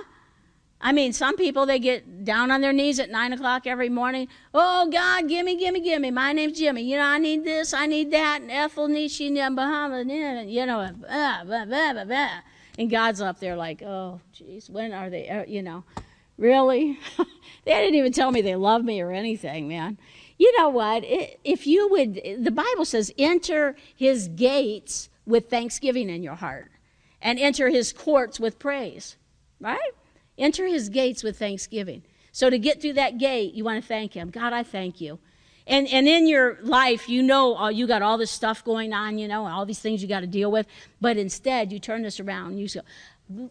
I 0.82 0.92
mean, 0.92 1.14
some 1.14 1.38
people, 1.38 1.66
they 1.66 1.78
get 1.78 2.26
down 2.26 2.50
on 2.50 2.62
their 2.62 2.74
knees 2.74 3.00
at 3.00 3.12
9 3.12 3.34
o'clock 3.34 3.68
every 3.68 3.90
morning. 3.90 4.28
Oh, 4.54 4.90
God, 4.92 5.28
gimme, 5.30 5.56
gimme, 5.56 5.80
gimme. 5.80 6.10
My 6.10 6.34
name's 6.34 6.58
Jimmy. 6.58 6.82
You 6.82 6.98
know, 6.98 7.06
I 7.06 7.20
need 7.20 7.44
this, 7.44 7.74
I 7.74 7.86
need 7.86 8.12
that. 8.12 8.42
And 8.42 8.50
Ethel, 8.50 8.88
Nishi, 8.88 9.34
Bahama, 9.56 9.98
and 9.98 10.52
you 10.52 10.66
know, 10.66 10.90
blah, 10.98 11.44
blah, 11.44 11.66
blah, 11.66 11.94
blah, 11.94 12.06
blah. 12.06 12.30
And 12.80 12.90
God's 12.90 13.22
up 13.22 13.40
there 13.40 13.56
like, 13.56 13.84
oh, 13.84 14.22
geez, 14.34 14.70
when 14.70 14.92
are 14.92 15.10
they, 15.10 15.30
uh, 15.30 15.46
you 15.48 15.62
know, 15.62 15.84
really? 16.38 16.98
they 17.66 17.72
didn't 17.72 17.96
even 17.96 18.12
tell 18.12 18.32
me 18.32 18.42
they 18.42 18.56
love 18.56 18.84
me 18.84 19.02
or 19.02 19.12
anything, 19.12 19.68
man. 19.68 20.00
You 20.40 20.58
know 20.58 20.70
what? 20.70 21.04
If 21.06 21.68
you 21.68 21.90
would, 21.90 22.20
the 22.40 22.52
Bible 22.52 22.86
says, 22.86 23.14
enter 23.20 23.76
his 23.96 24.28
gates 24.30 25.10
with 25.28 25.50
thanksgiving 25.50 26.10
in 26.10 26.24
your 26.24 26.36
heart 26.36 26.72
and 27.22 27.38
enter 27.38 27.70
his 27.70 27.94
courts 27.94 28.40
with 28.40 28.58
praise, 28.58 29.18
right? 29.60 29.92
Enter 30.38 30.66
his 30.68 30.90
gates 30.90 31.24
with 31.24 31.38
thanksgiving. 31.38 32.04
So 32.32 32.50
to 32.50 32.58
get 32.58 32.82
through 32.82 32.94
that 32.94 33.18
gate, 33.18 33.54
you 33.54 33.64
want 33.64 33.82
to 33.82 33.88
thank 33.88 34.14
him. 34.14 34.30
God, 34.30 34.54
I 34.54 34.64
thank 34.64 35.02
you. 35.02 35.20
And, 35.68 35.88
and 35.90 36.08
in 36.08 36.28
your 36.28 36.58
life, 36.62 37.08
you 37.08 37.22
know, 37.22 37.56
uh, 37.58 37.70
you 37.70 37.88
got 37.88 38.02
all 38.02 38.18
this 38.18 38.32
stuff 38.32 38.64
going 38.64 38.94
on, 38.94 39.18
you 39.18 39.28
know, 39.28 39.46
and 39.46 39.54
all 39.54 39.66
these 39.66 39.80
things 39.80 40.02
you 40.02 40.08
got 40.08 40.22
to 40.22 40.28
deal 40.28 40.52
with. 40.52 40.66
But 41.00 41.18
instead, 41.18 41.72
you 41.72 41.80
turn 41.80 42.02
this 42.02 42.20
around 42.20 42.52
and 42.52 42.60
you 42.60 42.68
say, 42.68 42.82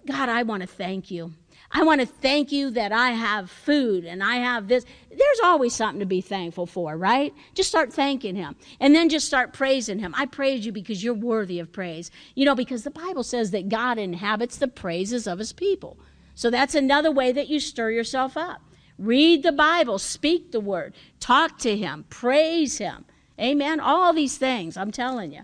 God, 0.06 0.28
I 0.28 0.42
want 0.42 0.62
to 0.62 0.66
thank 0.66 1.10
you. 1.10 1.32
I 1.72 1.84
want 1.84 2.00
to 2.00 2.06
thank 2.06 2.50
you 2.50 2.70
that 2.72 2.90
I 2.90 3.10
have 3.10 3.48
food 3.48 4.04
and 4.04 4.24
I 4.24 4.36
have 4.36 4.66
this. 4.66 4.84
There's 5.08 5.40
always 5.44 5.72
something 5.72 6.00
to 6.00 6.06
be 6.06 6.20
thankful 6.20 6.66
for, 6.66 6.96
right? 6.96 7.32
Just 7.54 7.68
start 7.68 7.92
thanking 7.92 8.34
Him 8.34 8.56
and 8.80 8.94
then 8.94 9.08
just 9.08 9.26
start 9.26 9.52
praising 9.52 10.00
Him. 10.00 10.12
I 10.16 10.26
praise 10.26 10.66
you 10.66 10.72
because 10.72 11.04
you're 11.04 11.14
worthy 11.14 11.60
of 11.60 11.70
praise. 11.70 12.10
You 12.34 12.44
know, 12.44 12.56
because 12.56 12.82
the 12.82 12.90
Bible 12.90 13.22
says 13.22 13.52
that 13.52 13.68
God 13.68 13.98
inhabits 13.98 14.56
the 14.56 14.66
praises 14.66 15.28
of 15.28 15.38
His 15.38 15.52
people. 15.52 15.96
So 16.34 16.50
that's 16.50 16.74
another 16.74 17.10
way 17.10 17.32
that 17.32 17.48
you 17.48 17.60
stir 17.60 17.90
yourself 17.90 18.36
up. 18.36 18.62
Read 18.98 19.42
the 19.42 19.52
Bible, 19.52 19.98
speak 19.98 20.52
the 20.52 20.60
word, 20.60 20.94
talk 21.20 21.58
to 21.60 21.76
Him, 21.76 22.04
praise 22.10 22.78
Him. 22.78 23.06
Amen. 23.40 23.80
All 23.80 24.12
these 24.12 24.36
things, 24.36 24.76
I'm 24.76 24.90
telling 24.90 25.32
you. 25.32 25.42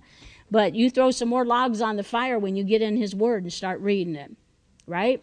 But 0.51 0.75
you 0.75 0.91
throw 0.91 1.11
some 1.11 1.29
more 1.29 1.45
logs 1.45 1.81
on 1.81 1.97
the 1.97 2.05
fire 2.05 2.39
when 2.39 2.55
you 2.55 2.65
get 2.65 2.83
in 2.83 2.97
His 2.97 3.15
Word 3.15 3.43
and 3.43 3.53
start 3.53 3.81
reading 3.81 4.15
it, 4.15 4.33
right? 4.87 5.23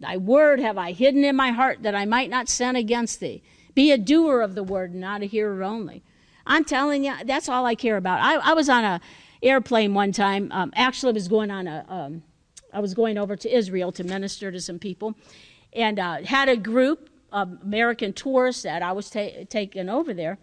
Thy 0.00 0.16
word 0.16 0.60
have 0.60 0.76
I 0.76 0.92
hidden 0.92 1.24
in 1.24 1.36
my 1.36 1.50
heart 1.50 1.82
that 1.82 1.94
I 1.94 2.04
might 2.04 2.30
not 2.30 2.48
sin 2.48 2.76
against 2.76 3.20
thee. 3.20 3.42
Be 3.74 3.92
a 3.92 3.98
doer 3.98 4.40
of 4.40 4.54
the 4.54 4.62
word, 4.62 4.92
and 4.92 5.00
not 5.00 5.22
a 5.22 5.26
hearer 5.26 5.62
only. 5.62 6.02
I'm 6.46 6.64
telling 6.64 7.04
you, 7.04 7.14
that's 7.24 7.48
all 7.48 7.66
I 7.66 7.74
care 7.74 7.96
about. 7.96 8.20
I, 8.20 8.36
I 8.36 8.54
was 8.54 8.68
on 8.68 8.84
a 8.84 9.00
airplane 9.42 9.94
one 9.94 10.12
time. 10.12 10.50
Um, 10.52 10.72
actually, 10.76 11.10
I 11.10 11.14
was 11.14 11.28
going 11.28 11.50
on 11.50 11.66
a. 11.66 11.84
Um, 11.88 12.22
I 12.76 12.80
was 12.80 12.94
going 12.94 13.16
over 13.16 13.36
to 13.36 13.48
Israel 13.52 13.90
to 13.92 14.04
minister 14.04 14.52
to 14.52 14.60
some 14.60 14.78
people, 14.78 15.14
and 15.72 15.98
uh, 15.98 16.22
had 16.22 16.48
a 16.48 16.56
group 16.56 17.08
of 17.32 17.58
American 17.62 18.12
tourists 18.12 18.62
that 18.62 18.82
I 18.82 18.92
was 18.92 19.08
ta- 19.10 19.44
taking 19.48 19.88
over 19.88 20.12
there. 20.12 20.38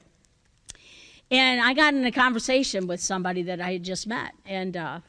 And 1.29 1.61
I 1.61 1.73
got 1.73 1.93
in 1.93 2.05
a 2.05 2.11
conversation 2.11 2.87
with 2.87 2.99
somebody 2.99 3.43
that 3.43 3.61
I 3.61 3.73
had 3.73 3.83
just 3.83 4.07
met, 4.07 4.31
and 4.45 4.75
uh, 4.75 4.99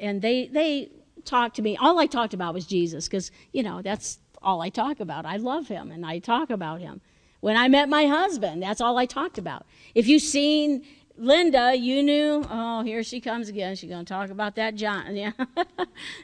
and 0.00 0.20
they 0.20 0.48
they 0.48 0.90
talked 1.24 1.56
to 1.56 1.62
me, 1.62 1.76
all 1.76 1.98
I 1.98 2.06
talked 2.06 2.34
about 2.34 2.54
was 2.54 2.66
Jesus 2.66 3.08
because, 3.08 3.30
you 3.52 3.62
know, 3.62 3.82
that's 3.82 4.18
all 4.42 4.60
I 4.60 4.68
talk 4.68 5.00
about. 5.00 5.24
I 5.24 5.36
love 5.36 5.68
him 5.68 5.90
and 5.90 6.04
I 6.04 6.18
talk 6.18 6.50
about 6.50 6.80
him. 6.80 7.00
When 7.40 7.56
I 7.56 7.68
met 7.68 7.88
my 7.88 8.06
husband, 8.06 8.62
that's 8.62 8.80
all 8.80 8.98
I 8.98 9.06
talked 9.06 9.38
about. 9.38 9.66
If 9.94 10.06
you've 10.06 10.22
seen 10.22 10.84
Linda, 11.16 11.76
you 11.76 12.02
knew, 12.02 12.44
oh, 12.50 12.82
here 12.82 13.02
she 13.02 13.20
comes 13.20 13.48
again. 13.48 13.76
She's 13.76 13.90
going 13.90 14.04
to 14.04 14.12
talk 14.12 14.30
about 14.30 14.56
that 14.56 14.74
John. 14.74 15.16
Yeah. 15.16 15.32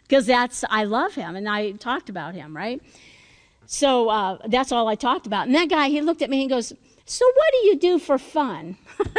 Because 0.02 0.26
that's, 0.26 0.64
I 0.70 0.84
love 0.84 1.14
him 1.14 1.36
and 1.36 1.48
I 1.48 1.72
talked 1.72 2.08
about 2.08 2.34
him, 2.34 2.56
right? 2.56 2.80
So 3.66 4.08
uh, 4.08 4.38
that's 4.46 4.72
all 4.72 4.88
I 4.88 4.94
talked 4.94 5.26
about. 5.26 5.46
And 5.46 5.54
that 5.54 5.68
guy, 5.68 5.88
he 5.88 6.00
looked 6.00 6.22
at 6.22 6.30
me 6.30 6.40
and 6.40 6.50
goes, 6.50 6.72
So 7.04 7.24
what 7.34 7.46
do 7.52 7.66
you 7.68 7.76
do 7.76 7.98
for 7.98 8.18
fun? 8.18 8.76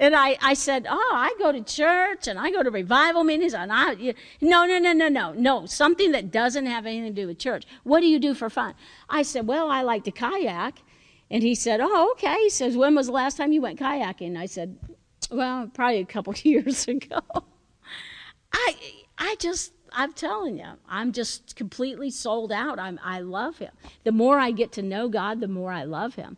And 0.00 0.16
I, 0.16 0.38
I 0.40 0.54
said, 0.54 0.86
Oh, 0.88 1.12
I 1.14 1.34
go 1.38 1.52
to 1.52 1.62
church 1.62 2.26
and 2.26 2.38
I 2.38 2.50
go 2.50 2.62
to 2.62 2.70
revival 2.70 3.22
meetings. 3.22 3.52
And 3.52 3.70
I, 3.70 3.92
you, 3.92 4.14
no, 4.40 4.64
no, 4.64 4.78
no, 4.78 4.94
no, 4.94 5.08
no, 5.08 5.32
no, 5.34 5.66
something 5.66 6.12
that 6.12 6.30
doesn't 6.30 6.64
have 6.64 6.86
anything 6.86 7.14
to 7.14 7.22
do 7.22 7.26
with 7.26 7.38
church. 7.38 7.66
What 7.84 8.00
do 8.00 8.06
you 8.06 8.18
do 8.18 8.32
for 8.32 8.48
fun? 8.48 8.74
I 9.10 9.20
said, 9.22 9.46
Well, 9.46 9.70
I 9.70 9.82
like 9.82 10.04
to 10.04 10.10
kayak. 10.10 10.82
And 11.30 11.42
he 11.42 11.54
said, 11.54 11.80
Oh, 11.80 12.12
okay. 12.12 12.36
He 12.42 12.50
says, 12.50 12.76
When 12.76 12.94
was 12.94 13.06
the 13.06 13.12
last 13.12 13.36
time 13.36 13.52
you 13.52 13.62
went 13.62 13.78
kayaking? 13.78 14.36
I 14.36 14.46
said, 14.46 14.76
Well, 15.30 15.70
probably 15.72 15.98
a 15.98 16.04
couple 16.04 16.34
years 16.42 16.88
ago. 16.88 17.20
I, 18.52 18.74
I 19.16 19.36
just, 19.38 19.72
I'm 19.92 20.12
telling 20.12 20.58
you, 20.58 20.66
I'm 20.88 21.12
just 21.12 21.54
completely 21.54 22.10
sold 22.10 22.50
out. 22.50 22.78
I'm, 22.78 22.98
I 23.02 23.20
love 23.20 23.58
him. 23.58 23.72
The 24.04 24.12
more 24.12 24.38
I 24.38 24.50
get 24.50 24.72
to 24.72 24.82
know 24.82 25.08
God, 25.08 25.40
the 25.40 25.48
more 25.48 25.72
I 25.72 25.84
love 25.84 26.16
him. 26.16 26.36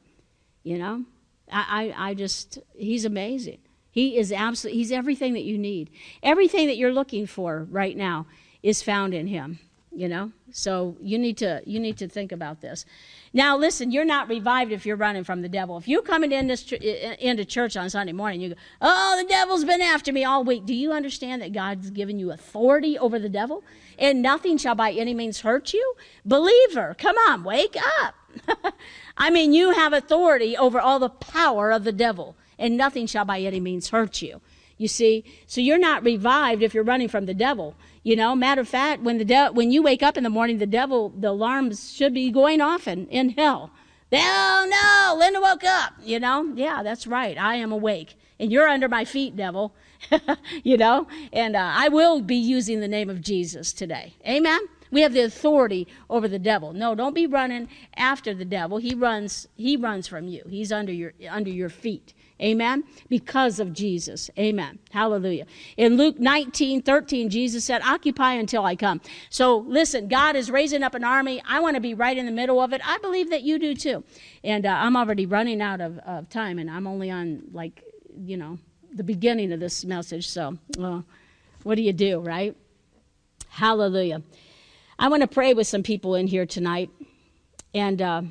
You 0.63 0.79
know? 0.79 1.05
I, 1.51 1.95
I, 1.97 2.11
I 2.11 2.15
just, 2.15 2.59
he's 2.75 3.05
amazing. 3.05 3.59
He 3.91 4.17
is 4.17 4.33
absolutely, 4.33 4.79
he's 4.79 4.93
everything 4.93 5.35
that 5.35 5.45
you 5.45 5.59
need. 5.59 5.91
Everything 6.23 6.67
that 6.67 6.77
you're 6.77 6.93
looking 6.93 7.27
for 7.27 7.67
right 7.71 7.97
now 7.97 8.27
is 8.63 8.83
found 8.83 9.13
in 9.13 9.27
him, 9.27 9.59
you 9.95 10.09
know? 10.09 10.33
So 10.53 10.97
you 11.01 11.19
need 11.19 11.37
to, 11.39 11.63
you 11.67 11.81
need 11.81 11.97
to 11.99 12.09
think 12.09 12.33
about 12.33 12.61
this. 12.61 12.85
Now, 13.33 13.57
listen, 13.57 13.91
you're 13.91 14.05
not 14.05 14.29
revived 14.29 14.73
if 14.73 14.85
you're 14.85 14.97
running 14.97 15.25
from 15.25 15.43
the 15.43 15.49
devil. 15.49 15.77
If 15.77 15.89
you're 15.89 16.03
coming 16.03 16.33
into 16.33 17.45
church 17.45 17.77
on 17.77 17.89
Sunday 17.91 18.13
morning, 18.13 18.41
you 18.41 18.51
go, 18.51 18.55
oh, 18.81 19.19
the 19.21 19.29
devil's 19.29 19.65
been 19.65 19.81
after 19.81 20.13
me 20.13 20.25
all 20.25 20.45
week. 20.45 20.67
Do 20.67 20.75
you 20.75 20.93
understand 20.93 21.43
that 21.43 21.53
God's 21.53 21.91
given 21.91 22.19
you 22.19 22.31
authority 22.31 22.99
over 22.99 23.19
the 23.19 23.29
devil? 23.29 23.65
And 23.99 24.21
nothing 24.23 24.59
shall 24.59 24.75
by 24.75 24.93
any 24.93 25.15
means 25.15 25.41
hurt 25.41 25.73
you? 25.73 25.95
Believer, 26.25 26.95
come 26.99 27.17
on, 27.29 27.45
wake 27.45 27.77
up. 28.03 28.15
I 29.17 29.31
mean, 29.31 29.53
you 29.53 29.73
have 29.73 29.93
authority 29.93 30.57
over 30.57 30.81
all 30.81 30.99
the 30.99 31.11
power 31.11 31.71
of 31.71 31.85
the 31.85 31.93
devil, 31.93 32.37
and 32.59 32.77
nothing 32.77 33.07
shall 33.07 33.25
by 33.25 33.41
any 33.41 33.61
means 33.61 33.91
hurt 33.91 34.23
you. 34.23 34.41
You 34.79 34.89
see, 34.89 35.25
so 35.47 35.61
you're 35.61 35.79
not 35.79 36.03
revived 36.03 36.63
if 36.63 36.75
you're 36.75 36.83
running 36.83 37.09
from 37.09 37.27
the 37.27 37.35
devil. 37.35 37.77
You 38.03 38.17
know, 38.17 38.35
matter 38.35 38.61
of 38.61 38.69
fact, 38.69 39.03
when 39.03 39.19
the 39.19 39.25
de- 39.25 39.51
when 39.53 39.71
you 39.71 39.83
wake 39.83 40.03
up 40.03 40.17
in 40.17 40.25
the 40.25 40.31
morning, 40.31 40.59
the 40.59 40.67
devil, 40.67 41.11
the 41.11 41.31
alarms 41.31 41.93
should 41.93 42.13
be 42.13 42.31
going 42.31 42.61
off 42.61 42.89
in, 42.89 43.07
in 43.09 43.31
hell. 43.31 43.71
Oh 44.13 44.67
no, 44.69 45.19
Linda 45.19 45.41
woke 45.41 45.65
up. 45.65 45.95
You 46.03 46.21
know, 46.21 46.53
yeah, 46.55 46.83
that's 46.83 47.07
right. 47.07 47.39
I 47.39 47.55
am 47.57 47.71
awake, 47.73 48.15
and 48.41 48.51
you're 48.51 48.69
under 48.69 48.89
my 48.89 49.05
feet, 49.05 49.37
devil. 49.37 49.75
you 50.65 50.77
know, 50.77 51.07
and 51.33 51.55
uh, 51.55 51.73
I 51.75 51.89
will 51.89 52.21
be 52.21 52.37
using 52.37 52.81
the 52.81 52.89
name 52.89 53.09
of 53.09 53.21
Jesus 53.21 53.73
today. 53.73 54.15
Amen. 54.27 54.61
We 54.93 55.01
have 55.01 55.15
the 55.15 55.23
authority 55.23 55.89
over 56.09 56.29
the 56.29 56.39
devil. 56.39 56.73
No, 56.73 56.95
don't 56.95 57.15
be 57.15 57.27
running 57.27 57.69
after 57.97 58.35
the 58.35 58.45
devil. 58.45 58.79
He 58.79 58.95
runs 58.95 59.49
he 59.57 59.77
runs 59.77 60.07
from 60.07 60.29
you. 60.29 60.45
He's 60.49 60.71
under 60.71 60.93
your 60.93 61.15
under 61.29 61.51
your 61.51 61.71
feet. 61.71 62.15
Amen. 62.41 62.83
Because 63.09 63.61
of 63.61 63.73
Jesus. 63.73 64.29
Amen. 64.37 64.81
Hallelujah. 64.91 65.47
In 65.77 65.97
Luke 65.97 66.19
19, 66.19 66.83
13, 66.83 67.31
Jesus 67.31 67.65
said, 67.65 67.83
Occupy 67.83 68.33
until 68.33 68.65
I 68.65 68.75
come. 68.75 69.01
So 69.31 69.59
listen, 69.59 70.09
God 70.09 70.35
is 70.35 70.51
raising 70.51 70.83
up 70.83 70.95
an 70.95 71.05
army. 71.05 71.41
I 71.49 71.61
want 71.61 71.77
to 71.77 71.81
be 71.81 71.95
right 71.95 72.17
in 72.17 72.27
the 72.27 72.33
middle 72.33 72.61
of 72.61 72.73
it. 72.73 72.81
I 72.85 72.99
believe 72.99 73.31
that 73.31 73.43
you 73.43 73.59
do 73.59 73.75
too. 73.75 74.03
And 74.43 74.67
uh, 74.67 74.71
I'm 74.71 74.97
already 74.97 75.25
running 75.25 75.63
out 75.63 75.81
of, 75.81 75.99
of 76.01 76.29
time, 76.29 76.59
and 76.59 76.69
I'm 76.69 76.87
only 76.89 77.11
on, 77.11 77.45
like, 77.53 77.85
you 78.19 78.37
know, 78.37 78.59
the 78.93 79.05
beginning 79.05 79.53
of 79.53 79.61
this 79.61 79.85
message. 79.85 80.29
So, 80.29 80.59
well, 80.77 81.05
what 81.63 81.77
do 81.77 81.83
you 81.83 81.93
do, 81.93 82.19
right? 82.19 82.57
Hallelujah. 83.49 84.23
I 85.03 85.09
want 85.09 85.23
to 85.23 85.27
pray 85.27 85.53
with 85.53 85.67
some 85.67 85.83
people 85.83 86.15
in 86.15 86.29
here 86.29 86.47
tonight. 86.47 86.89
And 87.75 88.01
uh, 88.01 88.23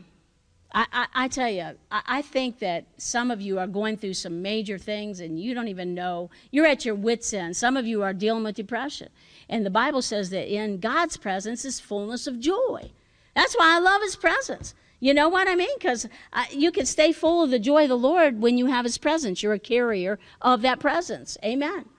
I, 0.73 0.85
I, 0.93 1.07
I, 1.13 1.27
tell 1.27 1.49
you, 1.49 1.75
I, 1.91 2.01
I, 2.05 2.21
think 2.21 2.59
that 2.59 2.85
some 2.95 3.29
of 3.29 3.41
you 3.41 3.59
are 3.59 3.67
going 3.67 3.97
through 3.97 4.13
some 4.13 4.41
major 4.41 4.77
things 4.77 5.19
and 5.19 5.37
you 5.37 5.53
don't 5.53 5.67
even 5.67 5.93
know. 5.93 6.29
You're 6.49 6.65
at 6.65 6.85
your 6.85 6.95
wits' 6.95 7.33
end. 7.33 7.57
Some 7.57 7.75
of 7.75 7.85
you 7.85 8.03
are 8.03 8.13
dealing 8.13 8.45
with 8.45 8.55
depression. 8.55 9.09
And 9.49 9.65
the 9.65 9.69
Bible 9.69 10.01
says 10.01 10.29
that 10.29 10.47
in 10.47 10.79
God's 10.79 11.17
presence 11.17 11.65
is 11.65 11.81
fullness 11.81 12.25
of 12.25 12.39
joy. 12.39 12.91
That's 13.35 13.57
why 13.57 13.75
I 13.75 13.79
love 13.79 14.01
His 14.01 14.15
presence. 14.15 14.73
You 15.01 15.13
know 15.13 15.27
what 15.27 15.49
I 15.49 15.55
mean? 15.55 15.77
Because 15.77 16.07
you 16.51 16.71
can 16.71 16.85
stay 16.85 17.11
full 17.11 17.43
of 17.43 17.49
the 17.49 17.59
joy 17.59 17.83
of 17.83 17.89
the 17.89 17.97
Lord 17.97 18.41
when 18.41 18.57
you 18.57 18.67
have 18.67 18.85
His 18.85 18.97
presence. 18.97 19.43
You're 19.43 19.51
a 19.51 19.59
carrier 19.59 20.19
of 20.41 20.61
that 20.61 20.79
presence. 20.79 21.37
Amen. 21.43 21.89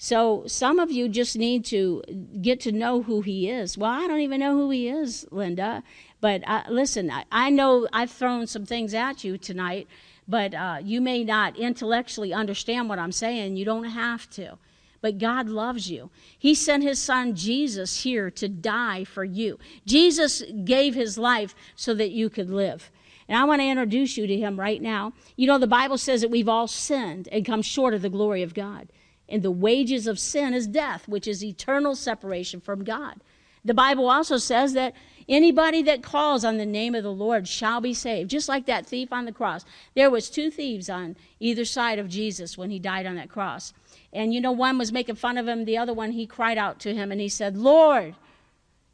So 0.00 0.44
some 0.46 0.78
of 0.78 0.92
you 0.92 1.08
just 1.08 1.36
need 1.36 1.64
to 1.66 2.02
get 2.40 2.60
to 2.60 2.72
know 2.72 3.02
who 3.02 3.20
he 3.20 3.50
is. 3.50 3.76
Well, 3.76 3.90
I 3.90 4.06
don't 4.06 4.20
even 4.20 4.38
know 4.38 4.56
who 4.56 4.70
he 4.70 4.88
is, 4.88 5.26
Linda. 5.32 5.82
But 6.20 6.46
uh, 6.46 6.62
listen, 6.70 7.10
I, 7.10 7.24
I, 7.32 7.50
know 7.50 7.88
I've 7.92 8.12
thrown 8.12 8.46
some 8.46 8.64
things 8.64 8.94
at 8.94 9.24
you 9.24 9.36
tonight, 9.36 9.88
but 10.28 10.54
uh, 10.54 10.78
you 10.82 11.00
may 11.00 11.24
not 11.24 11.56
intellectually 11.56 12.32
understand 12.32 12.88
what 12.88 13.00
I'm 13.00 13.10
saying. 13.10 13.56
You 13.56 13.64
don't 13.64 13.84
have 13.84 14.30
to. 14.30 14.58
But 15.00 15.18
God 15.18 15.48
loves 15.48 15.90
you. 15.90 16.10
He 16.38 16.54
sent 16.54 16.84
his 16.84 17.00
son 17.00 17.34
Jesus 17.34 18.02
here 18.02 18.30
to 18.32 18.48
die 18.48 19.02
for 19.02 19.24
you. 19.24 19.58
Jesus 19.84 20.42
gave 20.64 20.94
his 20.94 21.18
life 21.18 21.56
so 21.74 21.92
that 21.94 22.10
you 22.10 22.30
could 22.30 22.50
live. 22.50 22.90
And 23.28 23.36
I 23.36 23.44
want 23.44 23.60
to 23.60 23.66
introduce 23.66 24.16
you 24.16 24.28
to 24.28 24.36
him 24.36 24.58
right 24.58 24.80
now. 24.80 25.12
You 25.36 25.48
know, 25.48 25.58
the 25.58 25.66
Bible 25.66 25.98
says 25.98 26.20
that 26.20 26.30
we've 26.30 26.48
all 26.48 26.68
sinned 26.68 27.28
and 27.30 27.44
come 27.44 27.62
short 27.62 27.94
of 27.94 28.02
the 28.02 28.08
glory 28.08 28.42
of 28.42 28.54
God. 28.54 28.88
And 29.28 29.42
the 29.42 29.50
wages 29.50 30.06
of 30.06 30.18
sin 30.18 30.54
is 30.54 30.66
death, 30.66 31.06
which 31.06 31.28
is 31.28 31.44
eternal 31.44 31.94
separation 31.94 32.60
from 32.60 32.84
God. 32.84 33.20
The 33.64 33.74
Bible 33.74 34.08
also 34.08 34.38
says 34.38 34.72
that 34.72 34.94
anybody 35.28 35.82
that 35.82 36.02
calls 36.02 36.44
on 36.44 36.56
the 36.56 36.64
name 36.64 36.94
of 36.94 37.02
the 37.02 37.12
Lord 37.12 37.46
shall 37.46 37.80
be 37.80 37.92
saved. 37.92 38.30
Just 38.30 38.48
like 38.48 38.66
that 38.66 38.86
thief 38.86 39.12
on 39.12 39.26
the 39.26 39.32
cross. 39.32 39.64
There 39.94 40.10
was 40.10 40.30
two 40.30 40.50
thieves 40.50 40.88
on 40.88 41.16
either 41.40 41.64
side 41.64 41.98
of 41.98 42.08
Jesus 42.08 42.56
when 42.56 42.70
he 42.70 42.78
died 42.78 43.04
on 43.04 43.16
that 43.16 43.28
cross. 43.28 43.74
And 44.12 44.32
you 44.32 44.40
know, 44.40 44.52
one 44.52 44.78
was 44.78 44.92
making 44.92 45.16
fun 45.16 45.36
of 45.36 45.46
him, 45.46 45.64
the 45.64 45.76
other 45.76 45.92
one, 45.92 46.12
he 46.12 46.26
cried 46.26 46.56
out 46.56 46.80
to 46.80 46.94
him 46.94 47.12
and 47.12 47.20
he 47.20 47.28
said, 47.28 47.56
Lord, 47.56 48.14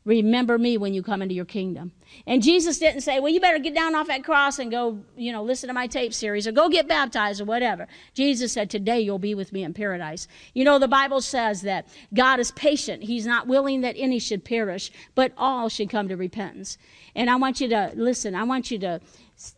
remember 0.05 0.59
me 0.59 0.77
when 0.77 0.93
you 0.93 1.03
come 1.03 1.23
into 1.23 1.35
your 1.35 1.45
kingdom. 1.45 1.93
And 2.27 2.43
Jesus 2.43 2.79
didn't 2.79 3.01
say, 3.01 3.21
well, 3.21 3.33
you 3.33 3.41
better 3.41 3.59
get 3.59 3.75
down 3.75 3.95
off 3.95 4.07
that 4.09 4.23
cross 4.23 4.59
and 4.59 4.71
go, 4.71 5.01
you 5.17 5.33
know, 5.33 5.43
listen 5.43 5.69
to 5.69 5.75
my 5.75 5.87
tape 5.87 6.13
series 6.13 6.47
or 6.47 6.53
go 6.53 6.69
get 6.69 6.87
baptized 6.87 7.41
or 7.41 7.47
whatever. 7.47 7.89
Jesus 8.13 8.53
said, 8.53 8.69
today 8.69 9.01
you'll 9.01 9.19
be 9.19 9.35
with 9.35 9.53
me 9.53 9.65
in 9.65 9.73
paradise. 9.73 10.29
You 10.53 10.65
know, 10.65 10.79
the 10.79 10.89
Bible 10.89 11.23
says 11.23 11.63
that 11.63 11.89
God 12.13 12.39
is 12.39 12.51
patient. 12.53 13.05
He's 13.05 13.27
not 13.27 13.47
willing 13.47 13.81
that 13.81 13.97
any 13.99 14.19
should 14.19 14.45
perish, 14.45 14.93
but 15.15 15.33
all 15.39 15.69
should 15.69 15.89
come 15.89 16.09
to 16.09 16.17
repentance. 16.17 16.77
And 17.15 17.31
I 17.31 17.37
want 17.37 17.61
you 17.61 17.69
to 17.69 17.93
listen, 17.95 18.35
I 18.35 18.45
want 18.45 18.71
you 18.71 18.79
to 18.81 19.01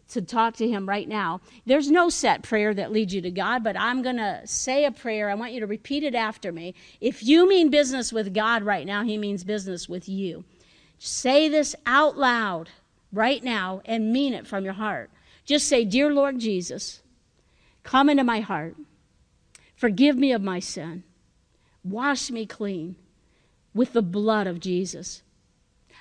to 0.08 0.22
talk 0.22 0.56
to 0.56 0.68
him 0.68 0.88
right 0.88 1.08
now. 1.08 1.40
There's 1.66 1.90
no 1.90 2.08
set 2.08 2.42
prayer 2.42 2.72
that 2.74 2.92
leads 2.92 3.14
you 3.14 3.20
to 3.22 3.30
God, 3.30 3.62
but 3.62 3.78
I'm 3.78 4.02
going 4.02 4.16
to 4.16 4.40
say 4.44 4.84
a 4.84 4.90
prayer. 4.90 5.28
I 5.28 5.34
want 5.34 5.52
you 5.52 5.60
to 5.60 5.66
repeat 5.66 6.02
it 6.02 6.14
after 6.14 6.52
me. 6.52 6.74
If 7.00 7.22
you 7.22 7.48
mean 7.48 7.70
business 7.70 8.12
with 8.12 8.34
God 8.34 8.62
right 8.62 8.86
now, 8.86 9.04
he 9.04 9.18
means 9.18 9.44
business 9.44 9.88
with 9.88 10.08
you. 10.08 10.44
Say 10.98 11.48
this 11.48 11.76
out 11.84 12.16
loud 12.16 12.70
right 13.12 13.42
now 13.42 13.82
and 13.84 14.12
mean 14.12 14.32
it 14.32 14.46
from 14.46 14.64
your 14.64 14.74
heart. 14.74 15.10
Just 15.44 15.68
say, 15.68 15.84
Dear 15.84 16.12
Lord 16.12 16.38
Jesus, 16.38 17.02
come 17.82 18.08
into 18.08 18.24
my 18.24 18.40
heart. 18.40 18.76
Forgive 19.74 20.16
me 20.16 20.32
of 20.32 20.42
my 20.42 20.58
sin. 20.58 21.04
Wash 21.84 22.30
me 22.30 22.46
clean 22.46 22.96
with 23.74 23.92
the 23.92 24.02
blood 24.02 24.46
of 24.46 24.58
Jesus. 24.58 25.22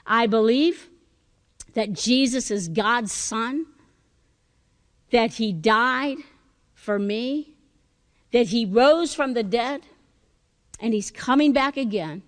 I 0.07 0.27
believe 0.27 0.89
that 1.75 1.93
Jesus 1.93 2.49
is 2.49 2.67
God's 2.67 3.11
Son, 3.11 3.65
that 5.11 5.33
He 5.33 5.53
died 5.53 6.17
for 6.73 6.97
me, 6.97 7.53
that 8.31 8.47
He 8.47 8.65
rose 8.65 9.13
from 9.13 9.33
the 9.33 9.43
dead, 9.43 9.81
and 10.79 10.93
He's 10.93 11.11
coming 11.11 11.53
back 11.53 11.77
again 11.77 12.23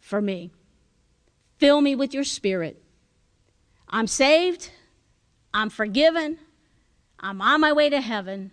for 0.00 0.22
me. 0.22 0.50
Fill 1.58 1.80
me 1.80 1.94
with 1.94 2.14
your 2.14 2.24
Spirit. 2.24 2.82
I'm 3.88 4.06
saved, 4.06 4.70
I'm 5.52 5.68
forgiven, 5.68 6.38
I'm 7.18 7.42
on 7.42 7.60
my 7.60 7.72
way 7.72 7.90
to 7.90 8.00
heaven 8.00 8.52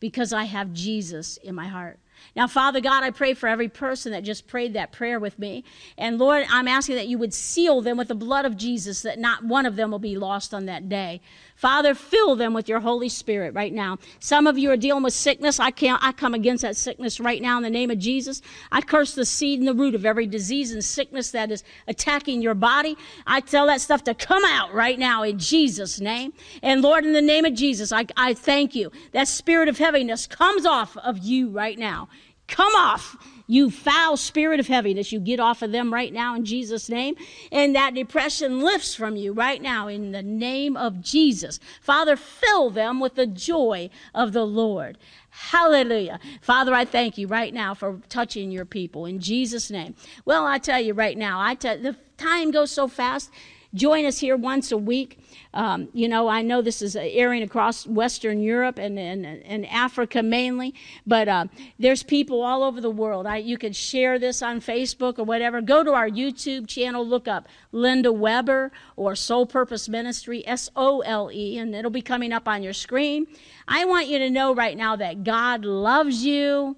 because 0.00 0.32
I 0.32 0.44
have 0.44 0.72
Jesus 0.72 1.36
in 1.36 1.54
my 1.54 1.68
heart. 1.68 2.00
Now, 2.36 2.46
Father 2.46 2.80
God, 2.80 3.02
I 3.02 3.10
pray 3.10 3.34
for 3.34 3.48
every 3.48 3.68
person 3.68 4.12
that 4.12 4.22
just 4.22 4.46
prayed 4.46 4.74
that 4.74 4.92
prayer 4.92 5.18
with 5.18 5.38
me. 5.38 5.64
And 5.98 6.18
Lord, 6.18 6.46
I'm 6.48 6.68
asking 6.68 6.96
that 6.96 7.08
you 7.08 7.18
would 7.18 7.34
seal 7.34 7.80
them 7.80 7.96
with 7.96 8.08
the 8.08 8.14
blood 8.14 8.44
of 8.44 8.56
Jesus, 8.56 9.02
that 9.02 9.18
not 9.18 9.44
one 9.44 9.66
of 9.66 9.76
them 9.76 9.90
will 9.90 9.98
be 9.98 10.16
lost 10.16 10.54
on 10.54 10.66
that 10.66 10.88
day. 10.88 11.20
Father, 11.60 11.94
fill 11.94 12.36
them 12.36 12.54
with 12.54 12.70
your 12.70 12.80
Holy 12.80 13.10
Spirit 13.10 13.52
right 13.52 13.74
now. 13.74 13.98
Some 14.18 14.46
of 14.46 14.56
you 14.56 14.70
are 14.70 14.78
dealing 14.78 15.02
with 15.02 15.12
sickness. 15.12 15.60
I 15.60 15.70
can't, 15.70 16.02
I 16.02 16.12
come 16.12 16.32
against 16.32 16.62
that 16.62 16.74
sickness 16.74 17.20
right 17.20 17.42
now 17.42 17.58
in 17.58 17.62
the 17.62 17.68
name 17.68 17.90
of 17.90 17.98
Jesus. 17.98 18.40
I 18.72 18.80
curse 18.80 19.14
the 19.14 19.26
seed 19.26 19.58
and 19.58 19.68
the 19.68 19.74
root 19.74 19.94
of 19.94 20.06
every 20.06 20.26
disease 20.26 20.72
and 20.72 20.82
sickness 20.82 21.32
that 21.32 21.50
is 21.50 21.62
attacking 21.86 22.40
your 22.40 22.54
body. 22.54 22.96
I 23.26 23.40
tell 23.40 23.66
that 23.66 23.82
stuff 23.82 24.04
to 24.04 24.14
come 24.14 24.42
out 24.46 24.72
right 24.72 24.98
now 24.98 25.22
in 25.22 25.38
Jesus' 25.38 26.00
name. 26.00 26.32
And 26.62 26.80
Lord, 26.80 27.04
in 27.04 27.12
the 27.12 27.20
name 27.20 27.44
of 27.44 27.52
Jesus, 27.52 27.92
I, 27.92 28.06
I 28.16 28.32
thank 28.32 28.74
you. 28.74 28.90
That 29.12 29.28
spirit 29.28 29.68
of 29.68 29.76
heaviness 29.76 30.26
comes 30.26 30.64
off 30.64 30.96
of 30.96 31.18
you 31.18 31.50
right 31.50 31.78
now. 31.78 32.08
Come 32.50 32.74
off 32.74 33.16
you 33.50 33.68
foul 33.68 34.16
spirit 34.16 34.60
of 34.60 34.68
heaviness, 34.68 35.10
you 35.10 35.18
get 35.18 35.40
off 35.40 35.60
of 35.60 35.72
them 35.72 35.92
right 35.92 36.12
now 36.12 36.36
in 36.36 36.44
Jesus' 36.44 36.88
name. 36.88 37.16
And 37.50 37.74
that 37.74 37.94
depression 37.94 38.60
lifts 38.60 38.94
from 38.94 39.16
you 39.16 39.32
right 39.32 39.60
now 39.60 39.88
in 39.88 40.12
the 40.12 40.22
name 40.22 40.76
of 40.76 41.00
Jesus. 41.00 41.58
Father, 41.80 42.14
fill 42.14 42.70
them 42.70 43.00
with 43.00 43.16
the 43.16 43.26
joy 43.26 43.90
of 44.14 44.32
the 44.32 44.46
Lord. 44.46 44.98
Hallelujah. 45.30 46.20
Father, 46.40 46.72
I 46.72 46.84
thank 46.84 47.18
you 47.18 47.26
right 47.26 47.52
now 47.52 47.74
for 47.74 48.00
touching 48.08 48.52
your 48.52 48.64
people 48.64 49.04
in 49.04 49.18
Jesus' 49.18 49.68
name. 49.68 49.96
Well, 50.24 50.46
I 50.46 50.58
tell 50.58 50.80
you 50.80 50.94
right 50.94 51.18
now, 51.18 51.40
I 51.40 51.56
tell 51.56 51.76
the 51.76 51.96
time 52.18 52.52
goes 52.52 52.70
so 52.70 52.86
fast. 52.86 53.32
Join 53.72 54.04
us 54.04 54.18
here 54.18 54.36
once 54.36 54.72
a 54.72 54.76
week. 54.76 55.18
Um, 55.54 55.88
you 55.92 56.08
know, 56.08 56.26
I 56.26 56.42
know 56.42 56.60
this 56.60 56.82
is 56.82 56.96
airing 56.96 57.42
across 57.42 57.86
Western 57.86 58.40
Europe 58.40 58.78
and, 58.78 58.98
and, 58.98 59.24
and 59.24 59.66
Africa 59.66 60.22
mainly, 60.22 60.74
but 61.06 61.28
uh, 61.28 61.46
there's 61.78 62.02
people 62.02 62.42
all 62.42 62.64
over 62.64 62.80
the 62.80 62.90
world. 62.90 63.26
I, 63.26 63.36
you 63.36 63.56
can 63.58 63.72
share 63.72 64.18
this 64.18 64.42
on 64.42 64.60
Facebook 64.60 65.18
or 65.18 65.24
whatever. 65.24 65.60
Go 65.60 65.84
to 65.84 65.92
our 65.92 66.08
YouTube 66.08 66.66
channel, 66.66 67.06
look 67.06 67.28
up 67.28 67.46
Linda 67.70 68.12
Weber 68.12 68.72
or 68.96 69.14
Sole 69.14 69.46
Purpose 69.46 69.88
Ministry, 69.88 70.46
S 70.46 70.68
O 70.74 71.00
L 71.00 71.30
E, 71.32 71.58
and 71.58 71.74
it'll 71.74 71.90
be 71.92 72.02
coming 72.02 72.32
up 72.32 72.48
on 72.48 72.62
your 72.64 72.72
screen. 72.72 73.26
I 73.68 73.84
want 73.84 74.08
you 74.08 74.18
to 74.18 74.30
know 74.30 74.52
right 74.52 74.76
now 74.76 74.96
that 74.96 75.22
God 75.22 75.64
loves 75.64 76.24
you 76.24 76.76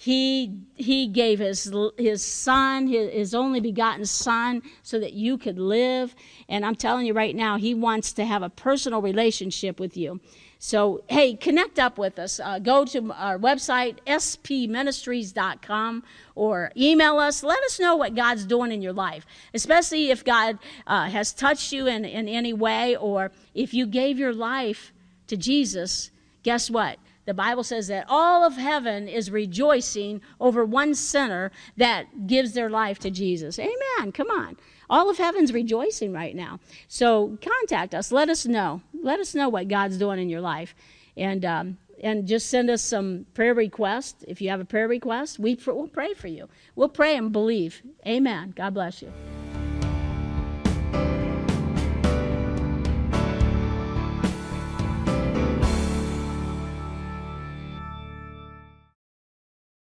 he 0.00 0.50
he 0.76 1.06
gave 1.06 1.40
his 1.40 1.70
his 1.98 2.24
son 2.24 2.86
his, 2.86 3.12
his, 3.12 3.34
only 3.34 3.60
begotten 3.60 4.06
son 4.06 4.62
so 4.82 4.98
that 4.98 5.12
you 5.12 5.36
could 5.36 5.58
live. 5.58 6.14
And 6.48 6.64
i'm 6.64 6.74
telling 6.74 7.04
you 7.04 7.12
right 7.12 7.36
now 7.36 7.58
he 7.58 7.74
wants 7.74 8.14
to 8.14 8.24
have 8.24 8.42
a 8.42 8.48
personal 8.48 9.02
relationship 9.02 9.78
with 9.78 9.98
you. 9.98 10.18
So 10.58 11.02
hey 11.08 11.34
connect 11.34 11.78
up 11.78 11.98
with 11.98 12.18
us. 12.18 12.40
Uh, 12.40 12.58
go 12.60 12.86
to 12.86 13.12
our 13.12 13.38
website 13.38 13.98
spministries.com 14.06 16.02
or 16.34 16.72
email 16.78 17.18
us. 17.18 17.42
Let 17.42 17.62
us 17.64 17.78
know 17.78 17.94
what 17.94 18.14
god's 18.14 18.46
doing 18.46 18.72
in 18.72 18.80
your 18.80 18.94
life 18.94 19.26
especially 19.52 20.10
if 20.10 20.24
god 20.24 20.58
uh, 20.86 21.10
has 21.10 21.30
touched 21.34 21.72
you 21.72 21.86
in, 21.86 22.06
in 22.06 22.26
any 22.26 22.54
way 22.54 22.96
or 22.96 23.32
if 23.54 23.74
you 23.74 23.86
gave 23.86 24.18
your 24.18 24.32
life 24.32 24.94
to 25.26 25.36
jesus 25.36 26.10
guess 26.42 26.70
what 26.70 26.98
the 27.26 27.34
Bible 27.34 27.62
says 27.62 27.88
that 27.88 28.06
all 28.08 28.44
of 28.44 28.56
heaven 28.56 29.08
is 29.08 29.30
rejoicing 29.30 30.20
over 30.40 30.64
one 30.64 30.94
sinner 30.94 31.52
that 31.76 32.26
gives 32.26 32.52
their 32.52 32.70
life 32.70 32.98
to 33.00 33.10
Jesus. 33.10 33.58
Amen. 33.58 34.12
Come 34.12 34.30
on. 34.30 34.56
All 34.88 35.08
of 35.08 35.18
heaven's 35.18 35.52
rejoicing 35.52 36.12
right 36.12 36.34
now. 36.34 36.58
So 36.88 37.38
contact 37.40 37.94
us. 37.94 38.10
Let 38.10 38.28
us 38.28 38.46
know. 38.46 38.82
Let 39.02 39.20
us 39.20 39.34
know 39.34 39.48
what 39.48 39.68
God's 39.68 39.98
doing 39.98 40.18
in 40.18 40.28
your 40.28 40.40
life. 40.40 40.74
And, 41.16 41.44
um, 41.44 41.78
and 42.02 42.26
just 42.26 42.48
send 42.48 42.70
us 42.70 42.82
some 42.82 43.26
prayer 43.34 43.54
requests. 43.54 44.24
If 44.26 44.40
you 44.40 44.48
have 44.48 44.60
a 44.60 44.64
prayer 44.64 44.88
request, 44.88 45.38
we 45.38 45.56
pr- 45.56 45.72
we'll 45.72 45.88
pray 45.88 46.14
for 46.14 46.28
you. 46.28 46.48
We'll 46.74 46.88
pray 46.88 47.16
and 47.16 47.30
believe. 47.30 47.82
Amen. 48.06 48.54
God 48.56 48.74
bless 48.74 49.02
you. 49.02 49.12